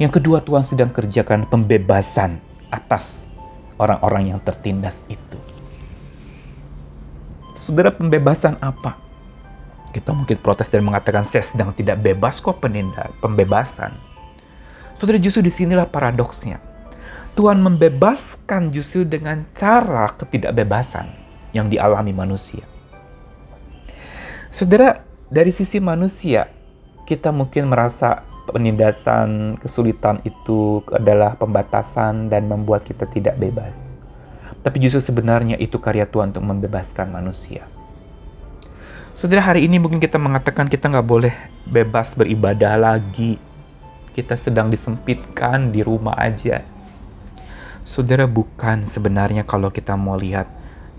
yang 0.00 0.08
kedua, 0.08 0.40
Tuhan 0.40 0.64
sedang 0.64 0.88
kerjakan 0.88 1.44
pembebasan 1.44 2.40
atas 2.72 3.28
orang-orang 3.76 4.32
yang 4.32 4.40
tertindas 4.40 5.04
itu. 5.12 5.36
Saudara, 7.52 7.92
pembebasan 7.92 8.56
apa? 8.64 8.96
Kita 9.92 10.16
mungkin 10.16 10.40
protes 10.40 10.72
dan 10.72 10.88
mengatakan 10.88 11.20
saya 11.28 11.44
sedang 11.44 11.76
tidak 11.76 12.00
bebas 12.00 12.40
kok 12.40 12.64
penindak, 12.64 13.12
pembebasan. 13.20 13.92
Saudara, 14.96 15.20
justru 15.20 15.44
di 15.44 15.52
sinilah 15.52 15.84
paradoksnya. 15.84 16.64
Tuhan 17.36 17.60
membebaskan 17.60 18.72
justru 18.72 19.04
dengan 19.04 19.44
cara 19.52 20.08
ketidakbebasan 20.16 21.12
yang 21.52 21.68
dialami 21.68 22.16
manusia. 22.16 22.64
Saudara, 24.48 25.04
dari 25.28 25.52
sisi 25.52 25.76
manusia, 25.76 26.48
kita 27.04 27.30
mungkin 27.36 27.68
merasa 27.68 28.29
penindasan 28.52 29.56
kesulitan 29.56 30.20
itu 30.26 30.84
adalah 30.92 31.38
pembatasan 31.38 32.28
dan 32.28 32.46
membuat 32.50 32.84
kita 32.84 33.08
tidak 33.08 33.40
bebas. 33.40 33.96
Tapi 34.60 34.76
justru 34.76 35.00
sebenarnya 35.00 35.56
itu 35.56 35.80
karya 35.80 36.04
Tuhan 36.04 36.36
untuk 36.36 36.44
membebaskan 36.44 37.08
manusia. 37.08 37.64
Saudara 39.16 39.40
hari 39.40 39.64
ini 39.64 39.80
mungkin 39.80 39.98
kita 39.98 40.20
mengatakan 40.20 40.68
kita 40.68 40.92
nggak 40.92 41.08
boleh 41.08 41.34
bebas 41.64 42.12
beribadah 42.12 42.76
lagi. 42.76 43.40
Kita 44.12 44.36
sedang 44.36 44.68
disempitkan 44.68 45.72
di 45.72 45.80
rumah 45.80 46.18
aja. 46.20 46.60
Saudara 47.86 48.28
bukan 48.28 48.84
sebenarnya 48.84 49.48
kalau 49.48 49.72
kita 49.72 49.96
mau 49.96 50.20
lihat 50.20 50.44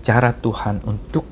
cara 0.02 0.34
Tuhan 0.34 0.82
untuk 0.90 1.30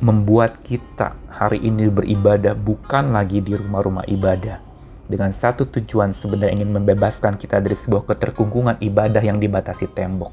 membuat 0.00 0.64
kita 0.64 1.12
hari 1.28 1.60
ini 1.60 1.92
beribadah 1.92 2.56
bukan 2.56 3.12
lagi 3.12 3.44
di 3.44 3.52
rumah-rumah 3.52 4.08
ibadah 4.08 4.63
dengan 5.04 5.30
satu 5.30 5.68
tujuan 5.68 6.16
sebenarnya 6.16 6.60
ingin 6.60 6.72
membebaskan 6.72 7.36
kita 7.36 7.60
dari 7.60 7.76
sebuah 7.76 8.08
keterkungkungan 8.08 8.80
ibadah 8.80 9.20
yang 9.20 9.36
dibatasi 9.36 9.92
tembok. 9.92 10.32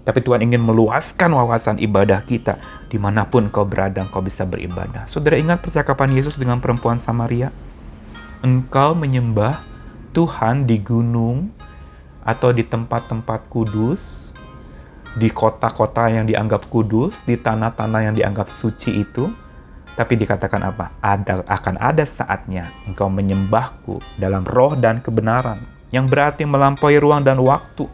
Tapi 0.00 0.20
Tuhan 0.24 0.40
ingin 0.40 0.64
meluaskan 0.64 1.32
wawasan 1.36 1.76
ibadah 1.76 2.24
kita 2.24 2.56
di 2.88 2.96
mana 2.96 3.28
pun 3.28 3.52
kau 3.52 3.68
berada, 3.68 4.04
kau 4.08 4.24
bisa 4.24 4.48
beribadah. 4.48 5.04
Saudara 5.04 5.36
ingat 5.36 5.60
percakapan 5.60 6.16
Yesus 6.16 6.40
dengan 6.40 6.58
perempuan 6.58 6.96
Samaria? 6.96 7.52
Engkau 8.40 8.96
menyembah 8.96 9.60
Tuhan 10.16 10.64
di 10.64 10.80
gunung 10.80 11.52
atau 12.24 12.50
di 12.50 12.64
tempat-tempat 12.64 13.52
kudus, 13.52 14.32
di 15.16 15.28
kota-kota 15.28 16.08
yang 16.08 16.24
dianggap 16.24 16.66
kudus, 16.72 17.22
di 17.28 17.36
tanah-tanah 17.36 18.10
yang 18.10 18.14
dianggap 18.16 18.48
suci 18.50 19.04
itu, 19.04 19.28
tapi 20.00 20.16
dikatakan 20.16 20.64
apa? 20.64 20.96
Ada 21.04 21.44
akan 21.44 21.76
ada 21.76 22.08
saatnya 22.08 22.72
engkau 22.88 23.12
menyembahku 23.12 24.00
dalam 24.16 24.48
roh 24.48 24.72
dan 24.72 25.04
kebenaran, 25.04 25.60
yang 25.92 26.08
berarti 26.08 26.48
melampaui 26.48 26.96
ruang 26.96 27.20
dan 27.20 27.36
waktu, 27.36 27.84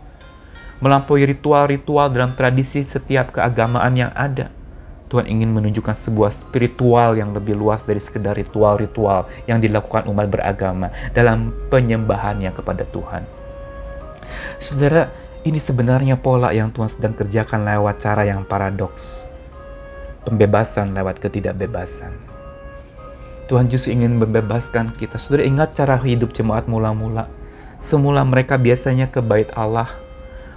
melampaui 0.78 1.26
ritual-ritual 1.26 2.06
dalam 2.14 2.38
tradisi 2.38 2.86
setiap 2.86 3.34
keagamaan 3.34 3.90
yang 3.98 4.14
ada. 4.14 4.54
Tuhan 5.10 5.26
ingin 5.26 5.50
menunjukkan 5.50 5.98
sebuah 5.98 6.30
spiritual 6.30 7.18
yang 7.18 7.34
lebih 7.34 7.58
luas 7.58 7.82
dari 7.82 7.98
sekedar 7.98 8.38
ritual-ritual 8.38 9.26
yang 9.50 9.58
dilakukan 9.58 10.06
umat 10.06 10.30
beragama 10.30 10.94
dalam 11.10 11.50
penyembahannya 11.74 12.54
kepada 12.54 12.86
Tuhan. 12.86 13.26
Saudara, 14.62 15.10
ini 15.42 15.58
sebenarnya 15.58 16.22
pola 16.22 16.54
yang 16.54 16.70
Tuhan 16.70 16.86
sedang 16.86 17.18
kerjakan 17.18 17.66
lewat 17.66 17.98
cara 17.98 18.22
yang 18.26 18.46
paradoks 18.46 19.26
pembebasan 20.26 20.90
lewat 20.90 21.22
ketidakbebasan. 21.22 22.10
Tuhan 23.46 23.70
justru 23.70 23.94
ingin 23.94 24.18
membebaskan 24.18 24.90
kita. 24.90 25.22
Sudah 25.22 25.46
ingat 25.46 25.78
cara 25.78 25.94
hidup 26.02 26.34
jemaat 26.34 26.66
mula-mula? 26.66 27.30
Semula 27.78 28.26
mereka 28.26 28.58
biasanya 28.58 29.06
ke 29.06 29.22
bait 29.22 29.54
Allah, 29.54 29.86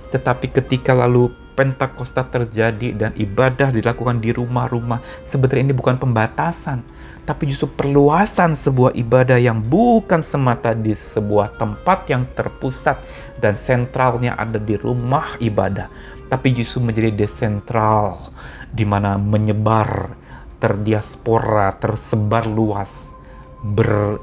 tetapi 0.10 0.50
ketika 0.50 0.98
lalu 0.98 1.30
Pentakosta 1.60 2.24
terjadi 2.24 2.96
dan 2.96 3.12
ibadah 3.20 3.68
dilakukan 3.76 4.24
di 4.24 4.32
rumah-rumah, 4.32 5.04
sebenarnya 5.28 5.68
ini 5.68 5.76
bukan 5.76 6.00
pembatasan, 6.00 6.80
tapi 7.28 7.52
justru 7.52 7.68
perluasan 7.76 8.56
sebuah 8.56 8.96
ibadah 8.96 9.36
yang 9.36 9.60
bukan 9.60 10.24
semata 10.24 10.72
di 10.72 10.96
sebuah 10.96 11.60
tempat 11.60 12.08
yang 12.08 12.24
terpusat 12.32 13.04
dan 13.44 13.60
sentralnya 13.60 14.40
ada 14.40 14.56
di 14.56 14.80
rumah 14.80 15.36
ibadah, 15.44 15.92
tapi 16.32 16.56
justru 16.56 16.80
menjadi 16.80 17.12
desentral 17.12 18.32
di 18.70 18.86
mana 18.86 19.18
menyebar, 19.18 20.14
terdiaspora, 20.62 21.74
tersebar 21.78 22.46
luas, 22.46 23.18
ber 23.62 24.22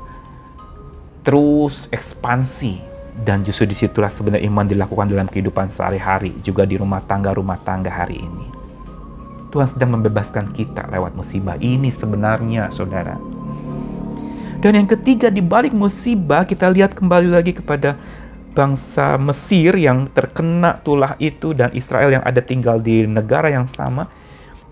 terus 1.27 1.91
ekspansi 1.91 2.79
dan 3.19 3.43
justru 3.43 3.67
di 3.67 3.75
situlah 3.75 4.07
sebenarnya 4.07 4.47
iman 4.47 4.63
dilakukan 4.69 5.11
dalam 5.11 5.27
kehidupan 5.27 5.67
sehari-hari 5.67 6.37
juga 6.45 6.63
di 6.63 6.79
rumah 6.79 7.03
tangga-rumah 7.03 7.59
tangga 7.67 7.91
hari 7.91 8.23
ini. 8.23 8.47
Tuhan 9.51 9.67
sedang 9.67 9.99
membebaskan 9.99 10.55
kita 10.55 10.87
lewat 10.93 11.19
musibah 11.19 11.59
ini 11.59 11.91
sebenarnya 11.91 12.71
saudara. 12.71 13.19
Dan 14.63 14.79
yang 14.79 14.89
ketiga 14.89 15.33
di 15.33 15.43
balik 15.43 15.73
musibah 15.73 16.47
kita 16.47 16.71
lihat 16.71 16.95
kembali 16.95 17.29
lagi 17.33 17.57
kepada 17.57 17.97
bangsa 18.57 19.21
Mesir 19.21 19.77
yang 19.77 20.09
terkena 20.13 20.81
tulah 20.81 21.17
itu 21.21 21.53
dan 21.53 21.73
Israel 21.77 22.09
yang 22.09 22.25
ada 22.25 22.41
tinggal 22.41 22.81
di 22.81 23.05
negara 23.05 23.53
yang 23.53 23.69
sama 23.69 24.09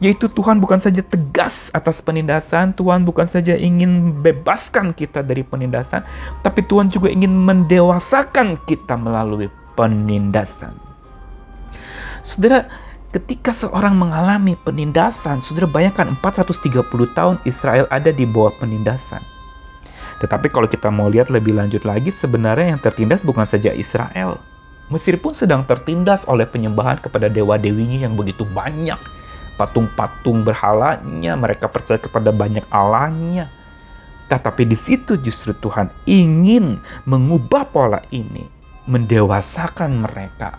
yaitu 0.02 0.26
Tuhan 0.26 0.58
bukan 0.58 0.82
saja 0.82 1.02
tegas 1.06 1.70
atas 1.70 2.02
penindasan, 2.02 2.74
Tuhan 2.74 3.06
bukan 3.06 3.26
saja 3.30 3.54
ingin 3.54 4.10
bebaskan 4.24 4.90
kita 4.90 5.22
dari 5.22 5.46
penindasan, 5.46 6.02
tapi 6.42 6.66
Tuhan 6.66 6.90
juga 6.90 7.10
ingin 7.10 7.30
mendewasakan 7.30 8.58
kita 8.66 8.98
melalui 8.98 9.46
penindasan. 9.78 10.74
Saudara, 12.24 12.66
ketika 13.14 13.54
seorang 13.54 13.94
mengalami 13.94 14.58
penindasan, 14.58 15.38
saudara 15.38 15.70
bayangkan 15.70 16.18
430 16.18 16.82
tahun 17.14 17.36
Israel 17.46 17.86
ada 17.92 18.10
di 18.10 18.26
bawah 18.26 18.50
penindasan. 18.58 19.22
Tetapi 20.18 20.50
kalau 20.50 20.70
kita 20.70 20.88
mau 20.90 21.10
lihat 21.10 21.28
lebih 21.30 21.54
lanjut 21.58 21.82
lagi, 21.86 22.10
sebenarnya 22.10 22.74
yang 22.74 22.80
tertindas 22.82 23.22
bukan 23.26 23.46
saja 23.46 23.74
Israel. 23.74 24.40
Mesir 24.88 25.18
pun 25.18 25.32
sedang 25.32 25.64
tertindas 25.64 26.28
oleh 26.28 26.44
penyembahan 26.44 27.00
kepada 27.00 27.32
dewa-dewinya 27.32 28.04
yang 28.04 28.14
begitu 28.14 28.44
banyak 28.44 29.00
patung-patung 29.54 30.42
berhalanya, 30.42 31.34
mereka 31.38 31.70
percaya 31.70 31.98
kepada 31.98 32.34
banyak 32.34 32.66
allahnya. 32.70 33.50
Tetapi 34.26 34.62
di 34.66 34.74
situ 34.74 35.20
justru 35.20 35.54
Tuhan 35.54 35.92
ingin 36.08 36.80
mengubah 37.04 37.68
pola 37.68 38.00
ini, 38.10 38.48
mendewasakan 38.88 40.04
mereka 40.04 40.58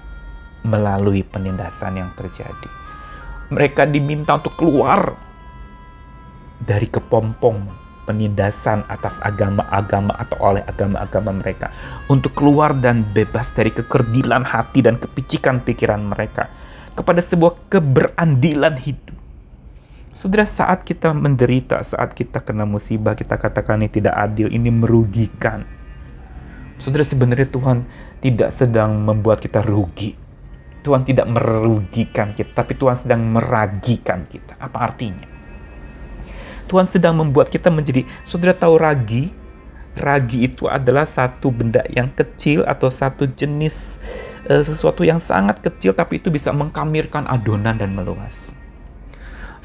melalui 0.66 1.22
penindasan 1.22 2.02
yang 2.02 2.12
terjadi. 2.18 2.70
Mereka 3.54 3.86
diminta 3.86 4.42
untuk 4.42 4.58
keluar 4.58 5.14
dari 6.58 6.90
kepompong 6.90 7.86
penindasan 8.06 8.86
atas 8.86 9.18
agama-agama 9.20 10.14
atau 10.14 10.38
oleh 10.40 10.62
agama-agama 10.66 11.42
mereka 11.42 11.74
untuk 12.06 12.38
keluar 12.38 12.78
dan 12.78 13.02
bebas 13.02 13.52
dari 13.52 13.74
kekerdilan 13.74 14.46
hati 14.46 14.86
dan 14.86 15.02
kepicikan 15.02 15.60
pikiran 15.66 16.06
mereka 16.06 16.48
kepada 16.96 17.20
sebuah 17.20 17.68
keberandilan 17.68 18.80
hidup. 18.80 19.14
Saudara, 20.16 20.48
saat 20.48 20.88
kita 20.88 21.12
menderita, 21.12 21.84
saat 21.84 22.16
kita 22.16 22.40
kena 22.40 22.64
musibah, 22.64 23.20
kita 23.20 23.36
katakan 23.36 23.84
ini 23.84 23.92
tidak 23.92 24.16
adil, 24.16 24.48
ini 24.48 24.72
merugikan. 24.72 25.68
Saudara, 26.80 27.04
sebenarnya 27.04 27.52
Tuhan 27.52 27.84
tidak 28.24 28.56
sedang 28.56 28.96
membuat 29.04 29.44
kita 29.44 29.60
rugi. 29.60 30.16
Tuhan 30.88 31.04
tidak 31.04 31.28
merugikan 31.28 32.32
kita, 32.32 32.64
tapi 32.64 32.80
Tuhan 32.80 32.96
sedang 32.96 33.28
meragikan 33.28 34.24
kita. 34.24 34.56
Apa 34.56 34.88
artinya? 34.88 35.28
Tuhan 36.72 36.88
sedang 36.88 37.20
membuat 37.20 37.52
kita 37.52 37.68
menjadi, 37.68 38.08
saudara 38.24 38.56
tahu 38.56 38.80
ragi? 38.80 39.36
Ragi 39.96 40.48
itu 40.48 40.68
adalah 40.68 41.08
satu 41.08 41.52
benda 41.52 41.80
yang 41.92 42.12
kecil 42.12 42.68
atau 42.68 42.92
satu 42.92 43.28
jenis 43.32 43.96
uh, 44.50 44.64
sesuatu 44.64 45.02
yang 45.02 45.18
sangat 45.22 45.62
kecil 45.62 45.94
tapi 45.94 46.22
itu 46.22 46.30
bisa 46.30 46.54
mengkamirkan 46.54 47.26
adonan 47.30 47.78
dan 47.78 47.94
meluas. 47.94 48.54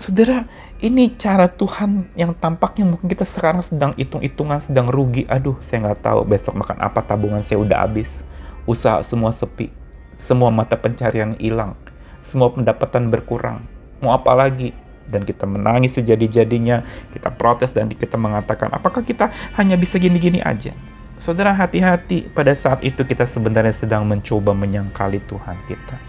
Saudara, 0.00 0.48
ini 0.80 1.12
cara 1.20 1.44
Tuhan 1.44 2.08
yang 2.16 2.32
tampaknya 2.32 2.88
mungkin 2.88 3.04
kita 3.04 3.28
sekarang 3.28 3.60
sedang 3.60 3.92
hitung-hitungan, 4.00 4.64
sedang 4.64 4.88
rugi. 4.88 5.28
Aduh, 5.28 5.60
saya 5.60 5.84
nggak 5.84 6.00
tahu 6.00 6.24
besok 6.24 6.56
makan 6.56 6.80
apa, 6.80 7.04
tabungan 7.04 7.44
saya 7.44 7.60
udah 7.60 7.84
habis. 7.84 8.24
Usaha 8.64 9.04
semua 9.04 9.28
sepi, 9.28 9.68
semua 10.16 10.48
mata 10.48 10.80
pencarian 10.80 11.36
hilang, 11.36 11.76
semua 12.24 12.48
pendapatan 12.48 13.12
berkurang. 13.12 13.60
Mau 14.00 14.16
apa 14.16 14.32
lagi? 14.32 14.72
Dan 15.04 15.28
kita 15.28 15.44
menangis 15.44 16.00
sejadi-jadinya, 16.00 16.80
kita 17.12 17.28
protes 17.34 17.76
dan 17.76 17.92
kita 17.92 18.16
mengatakan, 18.16 18.72
apakah 18.72 19.04
kita 19.04 19.28
hanya 19.60 19.76
bisa 19.76 20.00
gini-gini 20.00 20.40
aja? 20.40 20.72
Saudara 21.20 21.52
hati-hati 21.52 22.32
pada 22.32 22.56
saat 22.56 22.80
itu 22.80 23.04
kita 23.04 23.28
sebenarnya 23.28 23.76
sedang 23.76 24.08
mencoba 24.08 24.56
menyangkali 24.56 25.20
Tuhan 25.28 25.60
kita. 25.68 26.00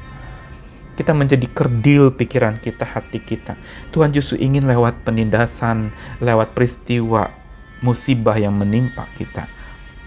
Kita 0.95 1.12
menjadi 1.12 1.52
kerdil 1.52 2.15
pikiran 2.15 2.63
kita, 2.63 2.88
hati 2.88 3.19
kita. 3.19 3.60
Tuhan 3.91 4.15
justru 4.15 4.39
ingin 4.39 4.63
lewat 4.63 5.04
penindasan, 5.04 5.91
lewat 6.24 6.56
peristiwa 6.56 7.28
musibah 7.84 8.39
yang 8.39 8.56
menimpa 8.56 9.12
kita. 9.19 9.52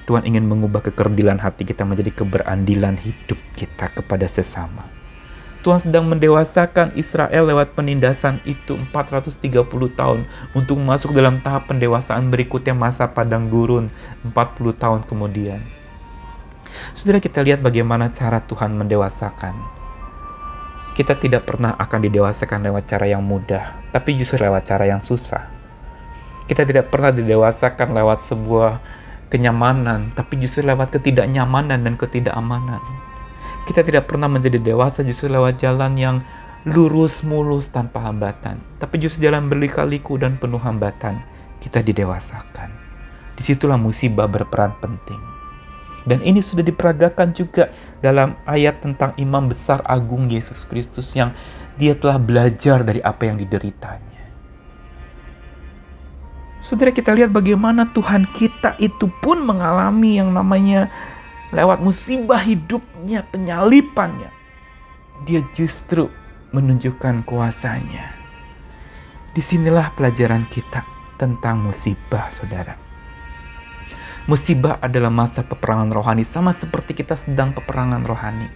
Tuhan 0.09 0.25
ingin 0.25 0.49
mengubah 0.49 0.81
kekerdilan 0.81 1.37
hati 1.37 1.69
kita 1.69 1.85
menjadi 1.85 2.25
keberandilan 2.25 2.97
hidup 2.97 3.37
kita 3.53 3.93
kepada 3.93 4.25
sesama. 4.25 4.94
Tuhan 5.65 5.81
sedang 5.81 6.05
mendewasakan 6.05 6.93
Israel 6.93 7.49
lewat 7.49 7.73
penindasan 7.73 8.45
itu 8.45 8.77
430 8.93 9.65
tahun 9.97 10.29
untuk 10.53 10.77
masuk 10.77 11.17
dalam 11.17 11.41
tahap 11.41 11.73
pendewasaan 11.73 12.29
berikutnya 12.29 12.77
masa 12.77 13.09
padang 13.09 13.49
gurun 13.49 13.89
40 14.29 14.37
tahun 14.77 15.01
kemudian. 15.09 15.65
Saudara 16.93 17.17
kita 17.17 17.41
lihat 17.41 17.65
bagaimana 17.65 18.13
cara 18.13 18.45
Tuhan 18.45 18.77
mendewasakan. 18.77 19.57
Kita 20.93 21.17
tidak 21.17 21.49
pernah 21.49 21.73
akan 21.81 22.01
didewasakan 22.13 22.61
lewat 22.69 22.85
cara 22.85 23.09
yang 23.09 23.25
mudah, 23.25 23.89
tapi 23.89 24.21
justru 24.21 24.45
lewat 24.45 24.69
cara 24.69 24.85
yang 24.85 25.01
susah. 25.01 25.49
Kita 26.45 26.69
tidak 26.69 26.93
pernah 26.93 27.09
didewasakan 27.09 27.97
lewat 27.97 28.21
sebuah 28.21 28.85
kenyamanan, 29.33 30.13
tapi 30.13 30.45
justru 30.45 30.61
lewat 30.61 30.93
ketidaknyamanan 31.01 31.81
dan 31.89 31.97
ketidakamanan. 31.97 32.85
Kita 33.65 33.81
tidak 33.81 34.13
pernah 34.13 34.29
menjadi 34.29 34.61
dewasa 34.61 35.01
justru 35.01 35.33
lewat 35.33 35.57
jalan 35.57 35.97
yang 35.97 36.17
lurus 36.69 37.25
mulus 37.25 37.73
tanpa 37.73 38.05
hambatan. 38.05 38.61
Tapi 38.77 39.01
justru 39.01 39.25
jalan 39.25 39.49
berlika-liku 39.49 40.21
dan 40.21 40.37
penuh 40.37 40.61
hambatan. 40.61 41.25
Kita 41.61 41.81
didewasakan. 41.81 42.69
Di 43.35 43.43
situlah 43.43 43.81
musibah 43.81 44.29
berperan 44.29 44.77
penting. 44.85 45.21
Dan 46.05 46.21
ini 46.21 46.45
sudah 46.45 46.61
diperagakan 46.61 47.33
juga 47.33 47.73
dalam 48.05 48.37
ayat 48.45 48.85
tentang 48.85 49.17
imam 49.17 49.49
besar 49.49 49.81
agung 49.89 50.29
Yesus 50.29 50.69
Kristus 50.69 51.17
yang 51.17 51.33
dia 51.81 51.97
telah 51.97 52.21
belajar 52.21 52.85
dari 52.85 53.01
apa 53.01 53.25
yang 53.25 53.41
dideritanya. 53.41 54.13
Saudara 56.61 56.93
kita 56.93 57.13
lihat 57.13 57.29
bagaimana 57.29 57.93
Tuhan 57.93 58.29
kita 58.33 58.77
itu 58.81 59.09
pun 59.21 59.45
mengalami 59.45 60.17
yang 60.17 60.33
namanya 60.33 60.89
lewat 61.55 61.79
musibah 61.79 62.43
hidupnya, 62.43 63.23
penyalipannya. 63.31 64.35
Dia 65.23 65.41
justru 65.55 66.11
menunjukkan 66.51 67.23
kuasanya. 67.23 68.13
Di 69.31 69.43
sinilah 69.43 69.95
pelajaran 69.95 70.47
kita 70.51 70.83
tentang 71.15 71.63
musibah, 71.63 72.31
saudara. 72.35 72.75
Musibah 74.27 74.81
adalah 74.81 75.13
masa 75.13 75.47
peperangan 75.47 75.93
rohani, 75.95 76.27
sama 76.27 76.51
seperti 76.51 76.97
kita 76.97 77.15
sedang 77.15 77.55
peperangan 77.55 78.03
rohani. 78.03 78.49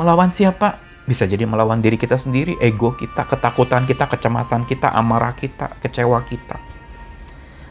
Melawan 0.00 0.32
siapa? 0.32 0.78
Bisa 1.06 1.26
jadi 1.26 1.46
melawan 1.46 1.78
diri 1.78 1.94
kita 1.98 2.18
sendiri, 2.18 2.58
ego 2.58 2.94
kita, 2.94 3.26
ketakutan 3.26 3.86
kita, 3.86 4.10
kecemasan 4.10 4.66
kita, 4.66 4.90
amarah 4.90 5.34
kita, 5.34 5.74
kecewa 5.78 6.18
kita. 6.26 6.58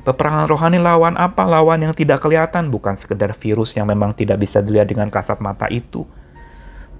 Peperangan 0.05 0.45
rohani 0.45 0.77
lawan 0.77 1.17
apa? 1.17 1.49
Lawan 1.49 1.81
yang 1.81 1.93
tidak 1.97 2.21
kelihatan, 2.21 2.69
bukan 2.69 2.93
sekedar 2.93 3.33
virus 3.33 3.73
yang 3.73 3.89
memang 3.89 4.13
tidak 4.13 4.37
bisa 4.37 4.61
dilihat 4.61 4.85
dengan 4.85 5.09
kasat 5.09 5.41
mata 5.41 5.65
itu. 5.73 6.05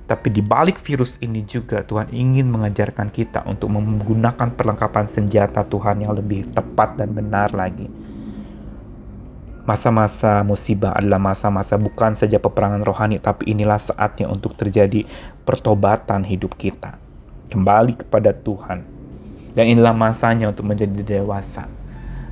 Tapi 0.10 0.34
di 0.34 0.42
balik 0.42 0.82
virus 0.82 1.22
ini 1.22 1.46
juga 1.46 1.86
Tuhan 1.86 2.10
ingin 2.14 2.50
mengajarkan 2.50 3.14
kita 3.14 3.46
untuk 3.46 3.74
menggunakan 3.74 4.54
perlengkapan 4.54 5.06
senjata 5.06 5.66
Tuhan 5.66 6.02
yang 6.02 6.14
lebih 6.14 6.50
tepat 6.54 7.02
dan 7.02 7.10
benar 7.10 7.50
lagi 7.58 7.90
Masa-masa 9.66 10.46
musibah 10.46 10.94
adalah 10.94 11.18
masa-masa 11.18 11.74
bukan 11.82 12.14
saja 12.14 12.38
peperangan 12.38 12.86
rohani, 12.86 13.18
tapi 13.18 13.50
inilah 13.50 13.82
saatnya 13.82 14.30
untuk 14.30 14.54
terjadi 14.54 15.10
pertobatan 15.42 16.22
hidup 16.22 16.54
kita. 16.54 17.02
Kembali 17.50 17.98
kepada 17.98 18.30
Tuhan. 18.30 18.86
Dan 19.58 19.66
inilah 19.66 19.98
masanya 19.98 20.54
untuk 20.54 20.70
menjadi 20.70 21.18
dewasa. 21.18 21.66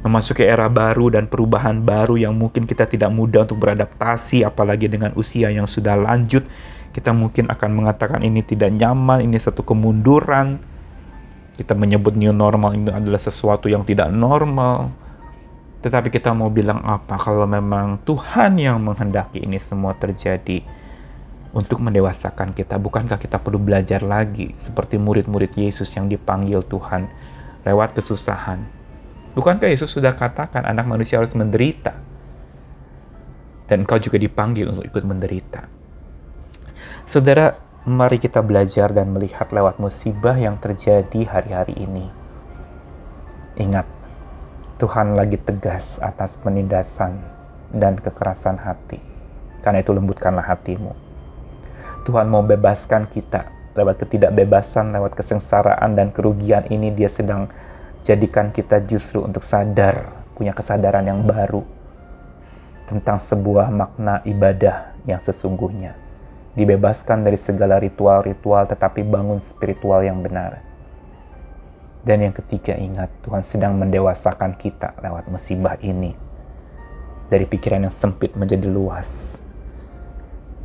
Memasuki 0.03 0.43
era 0.43 0.67
baru 0.67 1.15
dan 1.15 1.31
perubahan 1.31 1.79
baru 1.79 2.19
yang 2.19 2.35
mungkin 2.35 2.67
kita 2.67 2.83
tidak 2.83 3.07
mudah 3.09 3.47
untuk 3.47 3.63
beradaptasi, 3.63 4.43
apalagi 4.43 4.91
dengan 4.91 5.15
usia 5.15 5.47
yang 5.47 5.63
sudah 5.63 5.95
lanjut. 5.95 6.43
Kita 6.91 7.15
mungkin 7.15 7.47
akan 7.47 7.69
mengatakan 7.71 8.19
ini 8.21 8.43
tidak 8.43 8.75
nyaman, 8.75 9.23
ini 9.23 9.39
satu 9.39 9.63
kemunduran. 9.63 10.59
Kita 11.55 11.71
menyebut 11.71 12.19
new 12.19 12.35
normal 12.35 12.75
ini 12.75 12.91
adalah 12.91 13.21
sesuatu 13.21 13.71
yang 13.71 13.87
tidak 13.87 14.11
normal 14.11 14.91
tetapi 15.83 16.07
kita 16.15 16.31
mau 16.31 16.47
bilang 16.47 16.79
apa 16.79 17.19
kalau 17.19 17.43
memang 17.43 17.99
Tuhan 18.07 18.55
yang 18.55 18.79
menghendaki 18.79 19.43
ini 19.43 19.59
semua 19.59 19.91
terjadi 19.91 20.63
untuk 21.51 21.83
mendewasakan 21.83 22.55
kita? 22.55 22.79
Bukankah 22.79 23.19
kita 23.19 23.35
perlu 23.35 23.59
belajar 23.59 23.99
lagi 23.99 24.55
seperti 24.55 24.95
murid-murid 24.95 25.59
Yesus 25.59 25.91
yang 25.99 26.07
dipanggil 26.07 26.63
Tuhan 26.63 27.11
lewat 27.67 27.99
kesusahan? 27.99 28.82
Bukankah 29.33 29.65
Yesus 29.65 29.89
sudah 29.89 30.13
katakan 30.13 30.61
anak 30.61 30.85
manusia 30.85 31.17
harus 31.17 31.33
menderita? 31.33 31.97
Dan 33.65 33.89
engkau 33.89 33.97
juga 33.97 34.21
dipanggil 34.21 34.69
untuk 34.69 34.85
ikut 34.85 35.01
menderita. 35.01 35.65
Saudara, 37.09 37.57
mari 37.89 38.21
kita 38.21 38.45
belajar 38.45 38.93
dan 38.93 39.09
melihat 39.09 39.49
lewat 39.49 39.81
musibah 39.81 40.37
yang 40.37 40.61
terjadi 40.61 41.25
hari-hari 41.25 41.73
ini. 41.81 42.05
Ingat, 43.57 43.89
Tuhan 44.77 45.17
lagi 45.17 45.41
tegas 45.41 45.97
atas 45.97 46.37
penindasan 46.37 47.17
dan 47.73 47.97
kekerasan 47.97 48.61
hati. 48.61 49.01
Karena 49.65 49.81
itu 49.81 49.91
lembutkanlah 49.95 50.45
hatimu. 50.45 50.93
Tuhan 52.05 52.29
mau 52.29 52.45
bebaskan 52.45 53.09
kita 53.09 53.49
lewat 53.73 54.05
ketidakbebasan, 54.05 54.93
lewat 54.93 55.17
kesengsaraan 55.17 55.97
dan 55.97 56.13
kerugian 56.13 56.67
ini 56.69 56.93
dia 56.93 57.09
sedang 57.09 57.49
jadikan 58.03 58.51
kita 58.51 58.83
justru 58.83 59.23
untuk 59.23 59.41
sadar, 59.41 60.27
punya 60.35 60.51
kesadaran 60.51 61.07
yang 61.07 61.23
baru 61.23 61.63
tentang 62.85 63.17
sebuah 63.17 63.71
makna 63.71 64.19
ibadah 64.27 64.93
yang 65.07 65.23
sesungguhnya. 65.23 65.95
Dibebaskan 66.53 67.25
dari 67.25 67.39
segala 67.39 67.81
ritual-ritual 67.81 68.69
tetapi 68.69 69.01
bangun 69.01 69.41
spiritual 69.41 70.05
yang 70.05 70.21
benar 70.21 70.73
dan 72.03 72.19
yang 72.19 72.35
ketiga 72.35 72.75
ingat 72.75 73.07
Tuhan 73.23 73.47
sedang 73.47 73.79
mendewasakan 73.79 74.59
kita 74.59 74.99
lewat 74.99 75.31
musibah 75.31 75.79
ini. 75.79 76.11
Dari 77.31 77.47
pikiran 77.47 77.87
yang 77.87 77.95
sempit 77.95 78.35
menjadi 78.35 78.67
luas. 78.67 79.39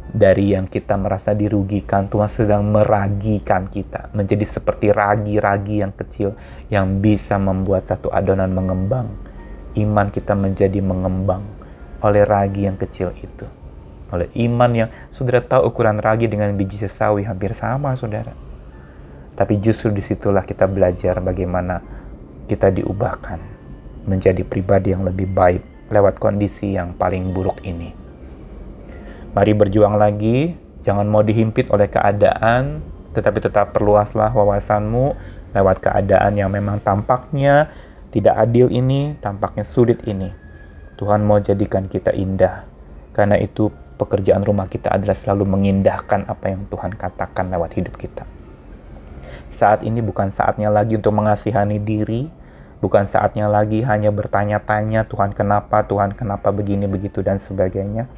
Dari 0.09 0.57
yang 0.57 0.65
kita 0.65 0.97
merasa 0.97 1.37
dirugikan, 1.37 2.09
Tuhan 2.09 2.31
sedang 2.33 2.65
meragikan 2.65 3.69
kita. 3.69 4.09
Menjadi 4.17 4.45
seperti 4.49 4.89
ragi-ragi 4.89 5.85
yang 5.85 5.93
kecil 5.93 6.33
yang 6.73 7.05
bisa 7.05 7.37
membuat 7.37 7.85
satu 7.85 8.09
adonan 8.09 8.49
mengembang. 8.51 9.13
Iman 9.77 10.09
kita 10.09 10.33
menjadi 10.33 10.81
mengembang 10.81 11.45
oleh 12.01 12.25
ragi 12.25 12.65
yang 12.65 12.81
kecil 12.81 13.13
itu. 13.21 13.45
Oleh 14.09 14.33
iman 14.49 14.73
yang 14.73 14.89
saudara 15.13 15.45
tahu 15.45 15.69
ukuran 15.69 16.01
ragi 16.01 16.25
dengan 16.25 16.57
biji 16.57 16.81
sesawi 16.81 17.29
hampir 17.29 17.53
sama 17.53 17.93
saudara 17.93 18.49
tapi 19.39 19.63
justru 19.63 19.95
di 19.95 20.03
situlah 20.03 20.43
kita 20.43 20.67
belajar 20.67 21.23
bagaimana 21.23 21.79
kita 22.51 22.75
diubahkan 22.75 23.39
menjadi 24.11 24.43
pribadi 24.43 24.91
yang 24.91 25.07
lebih 25.07 25.31
baik 25.31 25.63
lewat 25.95 26.19
kondisi 26.19 26.75
yang 26.75 26.99
paling 26.99 27.31
buruk 27.31 27.63
ini. 27.63 28.08
Mari 29.39 29.55
berjuang 29.55 29.95
lagi, 29.95 30.59
jangan 30.83 31.07
mau 31.07 31.23
dihimpit 31.23 31.71
oleh 31.71 31.87
keadaan, 31.87 32.83
tetapi 33.15 33.39
tetap 33.39 33.71
perluaslah 33.71 34.35
wawasanmu 34.35 35.15
lewat 35.55 35.79
keadaan 35.79 36.35
yang 36.35 36.51
memang 36.51 36.83
tampaknya 36.83 37.71
tidak 38.11 38.35
adil 38.35 38.67
ini, 38.67 39.15
tampaknya 39.23 39.63
sulit 39.63 40.03
ini. 40.11 40.35
Tuhan 40.99 41.23
mau 41.23 41.39
jadikan 41.39 41.87
kita 41.87 42.11
indah. 42.19 42.67
Karena 43.15 43.39
itu 43.39 43.71
pekerjaan 43.95 44.43
rumah 44.43 44.67
kita 44.67 44.91
adalah 44.91 45.15
selalu 45.15 45.47
mengindahkan 45.47 46.27
apa 46.27 46.51
yang 46.51 46.67
Tuhan 46.67 46.99
katakan 46.99 47.47
lewat 47.55 47.79
hidup 47.79 47.95
kita. 47.95 48.27
Saat 49.55 49.87
ini 49.87 50.03
bukan 50.03 50.35
saatnya 50.35 50.67
lagi 50.67 50.99
untuk 50.99 51.15
mengasihani 51.15 51.79
diri, 51.79 52.27
bukan 52.83 53.07
saatnya 53.07 53.47
lagi 53.47 53.87
hanya 53.87 54.11
bertanya-tanya 54.11 55.07
Tuhan 55.07 55.31
kenapa, 55.31 55.87
Tuhan 55.87 56.19
kenapa 56.19 56.51
begini, 56.51 56.91
begitu, 56.91 57.23
dan 57.23 57.39
sebagainya. 57.39 58.11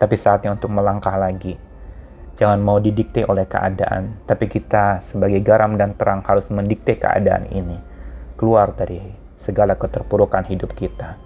Tapi 0.00 0.16
saatnya 0.16 0.56
untuk 0.56 0.72
melangkah 0.72 1.12
lagi. 1.20 1.60
Jangan 2.40 2.56
mau 2.64 2.80
didikte 2.80 3.28
oleh 3.28 3.44
keadaan, 3.44 4.24
tapi 4.24 4.48
kita 4.48 5.04
sebagai 5.04 5.44
garam 5.44 5.76
dan 5.76 5.92
terang 5.92 6.24
harus 6.24 6.48
mendikte 6.48 6.96
keadaan 6.96 7.44
ini. 7.52 7.76
Keluar 8.40 8.72
dari 8.72 8.96
segala 9.36 9.76
keterpurukan 9.76 10.48
hidup 10.48 10.72
kita. 10.72 11.20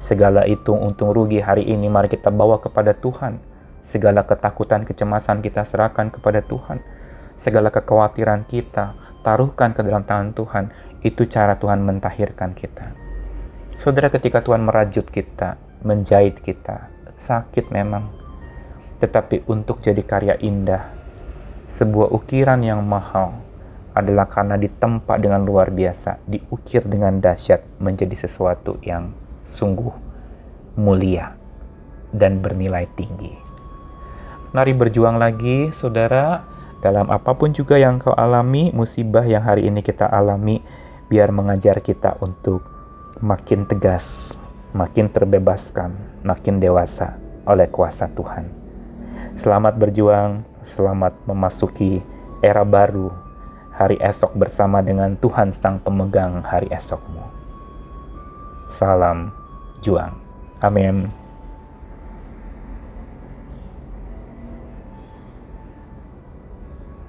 Segala 0.00 0.48
itu 0.48 0.72
untung 0.72 1.12
rugi 1.12 1.44
hari 1.44 1.68
ini 1.68 1.92
mari 1.92 2.08
kita 2.08 2.32
bawa 2.32 2.64
kepada 2.64 2.96
Tuhan. 2.96 3.44
Segala 3.84 4.24
ketakutan, 4.24 4.88
kecemasan 4.88 5.44
kita 5.44 5.60
serahkan 5.68 6.08
kepada 6.08 6.40
Tuhan 6.40 6.80
segala 7.34 7.70
kekhawatiran 7.70 8.46
kita, 8.46 8.94
taruhkan 9.26 9.74
ke 9.74 9.82
dalam 9.82 10.06
tangan 10.06 10.32
Tuhan. 10.34 10.64
Itu 11.04 11.28
cara 11.28 11.60
Tuhan 11.60 11.84
mentahirkan 11.84 12.56
kita. 12.56 12.96
Saudara, 13.76 14.08
ketika 14.08 14.40
Tuhan 14.40 14.64
merajut 14.64 15.04
kita, 15.04 15.60
menjahit 15.84 16.40
kita, 16.40 16.93
sakit 17.14 17.70
memang. 17.70 18.10
Tetapi 18.98 19.46
untuk 19.50 19.82
jadi 19.82 20.00
karya 20.02 20.34
indah, 20.38 20.90
sebuah 21.66 22.12
ukiran 22.12 22.60
yang 22.60 22.84
mahal 22.84 23.40
adalah 23.94 24.26
karena 24.26 24.58
ditempa 24.58 25.16
dengan 25.22 25.46
luar 25.46 25.70
biasa, 25.70 26.18
diukir 26.26 26.82
dengan 26.84 27.22
dahsyat 27.22 27.62
menjadi 27.78 28.26
sesuatu 28.26 28.76
yang 28.82 29.14
sungguh 29.46 29.94
mulia 30.74 31.38
dan 32.10 32.42
bernilai 32.42 32.90
tinggi. 32.98 33.34
Mari 34.54 34.72
berjuang 34.74 35.18
lagi, 35.18 35.70
saudara 35.74 36.46
dalam 36.84 37.08
apa 37.08 37.34
pun 37.34 37.50
juga 37.50 37.80
yang 37.80 37.96
kau 37.96 38.14
alami, 38.14 38.70
musibah 38.74 39.24
yang 39.24 39.42
hari 39.42 39.66
ini 39.66 39.80
kita 39.80 40.04
alami, 40.04 40.62
biar 41.08 41.32
mengajar 41.32 41.80
kita 41.80 42.18
untuk 42.20 42.66
makin 43.22 43.64
tegas, 43.64 44.36
makin 44.76 45.10
terbebaskan, 45.10 46.13
makin 46.24 46.56
dewasa 46.58 47.20
oleh 47.44 47.68
kuasa 47.68 48.08
Tuhan. 48.08 48.48
Selamat 49.36 49.76
berjuang, 49.76 50.42
selamat 50.64 51.28
memasuki 51.28 52.00
era 52.40 52.64
baru, 52.64 53.12
hari 53.76 54.00
esok 54.00 54.32
bersama 54.34 54.80
dengan 54.80 55.14
Tuhan 55.20 55.52
Sang 55.52 55.78
Pemegang 55.78 56.40
hari 56.40 56.72
esokmu. 56.72 57.22
Salam 58.72 59.30
juang. 59.84 60.16
Amin. 60.64 61.23